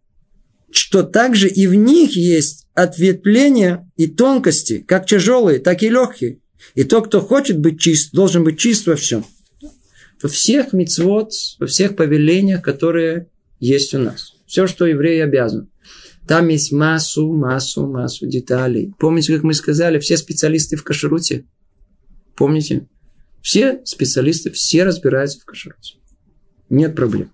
[0.70, 6.41] что также и в них есть ответвления и тонкости, как тяжелые, так и легкие.
[6.74, 9.24] И тот, кто хочет быть чист, должен быть чист во всем.
[10.22, 13.28] Во всех мицвод, во всех повелениях, которые
[13.61, 14.34] есть у нас.
[14.47, 15.70] Все, что еврей обязан.
[16.26, 18.93] Там есть массу, массу, массу деталей.
[18.99, 21.47] Помните, как мы сказали, все специалисты в кашруте?
[22.36, 22.86] Помните?
[23.43, 25.95] Все специалисты, все разбираются в кашруте.
[26.68, 27.30] Нет проблем.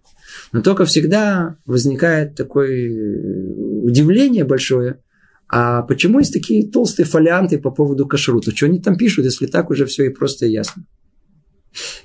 [0.52, 5.00] Но только всегда возникает такое э, удивление большое,
[5.48, 8.55] а почему есть такие толстые фолианты по поводу кашрута?
[8.55, 10.84] Что они там пишут, если так уже все и просто ясно?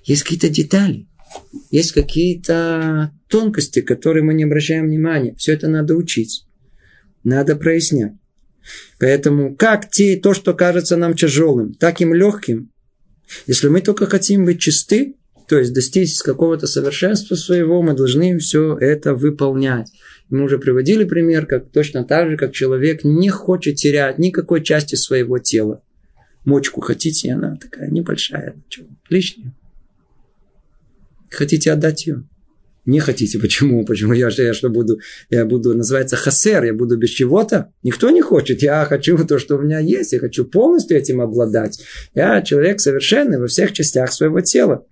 [0.04, 1.08] Есть какие-то детали,
[1.72, 5.36] есть какие-то тонкости, которые мы не обращаем внимания.
[5.36, 6.45] Все это надо учить,
[7.24, 8.14] надо прояснять.
[9.00, 12.72] Поэтому как те, то, что кажется нам тяжелым, так и легким,
[13.48, 15.16] если мы только хотим быть чисты,
[15.48, 19.92] то есть достичь какого-то совершенства своего, мы должны все это выполнять.
[20.30, 24.96] Мы уже приводили пример, как точно так же, как человек не хочет терять никакой части
[24.96, 25.82] своего тела.
[26.46, 28.56] Мочку хотите, она такая небольшая,
[29.10, 29.56] лишняя.
[31.32, 32.29] Хотите отдать ее?
[32.90, 33.38] Не хотите.
[33.38, 33.86] Почему?
[33.86, 35.00] Почему я, я что буду?
[35.30, 37.72] Я буду, называется хасер, я буду без чего-то?
[37.84, 38.64] Никто не хочет.
[38.64, 40.12] Я хочу то, что у меня есть.
[40.12, 41.80] Я хочу полностью этим обладать.
[42.16, 44.88] Я человек совершенный во всех частях своего тела.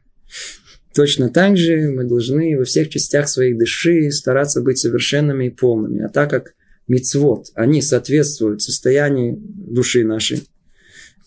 [0.93, 6.03] Точно так же мы должны во всех частях своей души стараться быть совершенными и полными.
[6.03, 6.53] А так как
[6.87, 10.43] мицвод, они соответствуют состоянию души нашей,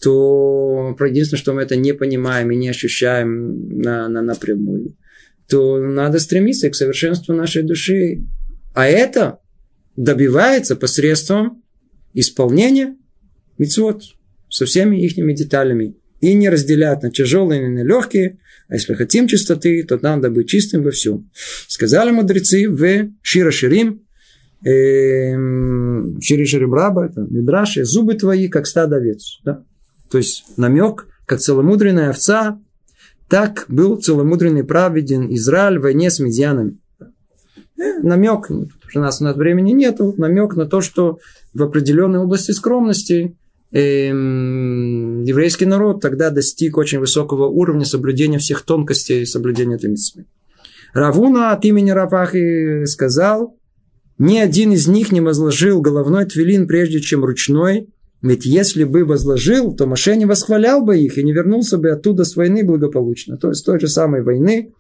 [0.01, 4.97] то единственное, что мы это не понимаем и не ощущаем на, на, напрямую,
[5.51, 8.23] то надо стремиться к совершенству нашей души.
[8.75, 9.41] А это
[9.97, 11.63] добивается посредством
[12.15, 12.97] исполнения
[13.59, 14.03] мицвод
[14.49, 15.97] со всеми их деталями.
[16.21, 18.39] И не разделять на тяжелые и на легкие–
[18.71, 21.29] а если хотим чистоты, то надо быть чистым во всем.
[21.67, 24.07] Сказали мудрецы в Шира Ширим,
[24.65, 25.33] э,
[26.21, 29.41] Шири Ширим Раба, это Мидраши, зубы твои, как стадо овец.
[29.45, 29.65] Да?
[30.09, 32.61] То есть намек, как целомудренная овца,
[33.31, 36.78] так был целомудренный праведен Израиль в войне с медианами.
[37.81, 38.66] Э, намек, у
[38.99, 41.20] нас, у нас времени нету, намек на то, что
[41.55, 43.37] в определенной области скромности
[43.70, 50.26] эм, еврейский народ тогда достиг очень высокого уровня соблюдения всех тонкостей соблюдения этой митцвы.
[50.93, 53.57] Равуна от имени Равахи сказал,
[54.18, 57.89] ни один из них не возложил головной твилин прежде, чем ручной,
[58.23, 62.25] ведь если бы возложил, то Маше не восхвалял бы их и не вернулся бы оттуда
[62.25, 63.39] с войны благополучно.
[63.39, 64.73] То есть, с той же самой войны.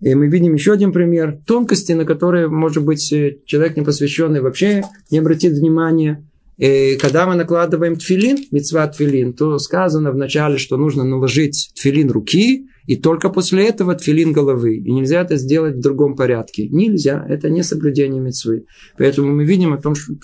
[0.00, 3.08] И мы видим еще один пример тонкости, на которые, может быть,
[3.46, 6.24] человек непосвященный вообще не обратит внимания.
[6.56, 12.66] И когда мы накладываем тфилин, мецва тфилин, то сказано вначале, что нужно наложить тфилин руки,
[12.86, 14.76] и только после этого тфилин головы.
[14.76, 16.68] И нельзя это сделать в другом порядке.
[16.68, 18.64] Нельзя, это не соблюдение мецвы.
[18.96, 20.14] Поэтому мы видим о том, что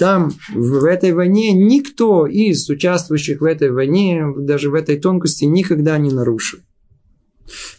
[0.00, 5.98] там, в этой войне, никто из участвующих в этой войне, даже в этой тонкости, никогда
[5.98, 6.60] не нарушил.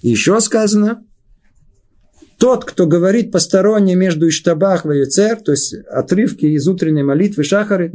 [0.03, 1.03] еще сказано,
[2.37, 7.91] тот, кто говорит посторонне между Иштабах и Юцер, то есть отрывки из утренней молитвы Шахары,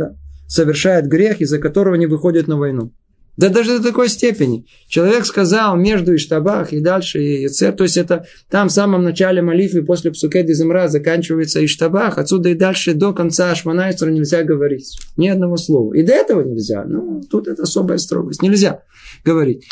[0.49, 2.93] совершает грех, из-за которого не выходит на войну.
[3.37, 4.67] Да даже до такой степени.
[4.89, 9.43] Человек сказал между Иштабах и дальше и Юцер, то есть это там в самом начале
[9.43, 14.99] молитвы после Псукеди Земра заканчивается Иштабах, отсюда и дальше до конца Ашманайцера нельзя говорить.
[15.17, 15.93] Ни одного слова.
[15.95, 16.85] И до этого нельзя.
[16.85, 18.43] Ну, тут это особая строгость.
[18.43, 18.83] Нельзя
[19.25, 19.67] говорить.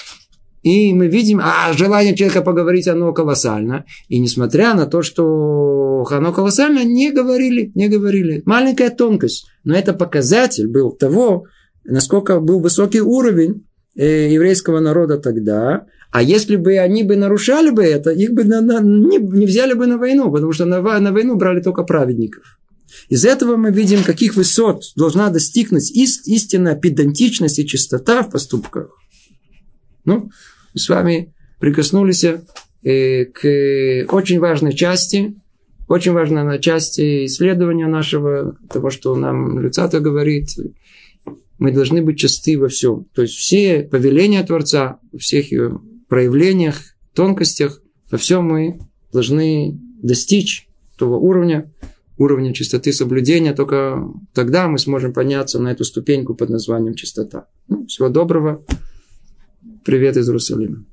[0.64, 3.84] И мы видим, а желание человека поговорить, оно колоссально.
[4.08, 8.42] И несмотря на то, что оно колоссально, не говорили, не говорили.
[8.46, 9.46] Маленькая тонкость.
[9.62, 11.44] Но это показатель был того,
[11.84, 13.66] насколько был высокий уровень
[13.96, 15.86] э, еврейского народа тогда.
[16.10, 19.74] А если бы они бы нарушали бы это, их бы на, на, не, не взяли
[19.74, 22.58] бы на войну, потому что на, на войну брали только праведников.
[23.08, 28.96] Из этого мы видим, каких высот должна достигнуть истинная педантичность и чистота в поступках.
[30.04, 30.30] Ну,
[30.72, 35.34] мы с вами прикоснулись э, к очень важной части,
[35.88, 40.48] очень важной части исследования нашего, того, что нам Люцата говорит.
[41.58, 43.06] Мы должны быть чисты во всем.
[43.14, 46.76] То есть все повеления Творца, во всех ее проявлениях,
[47.14, 47.80] тонкостях,
[48.10, 48.80] во всем мы
[49.12, 51.72] должны достичь того уровня,
[52.18, 57.48] уровня чистоты соблюдения, только тогда мы сможем подняться на эту ступеньку под названием чистота.
[57.68, 58.64] Ну, всего доброго.
[59.84, 60.84] Привет из Иерусалима.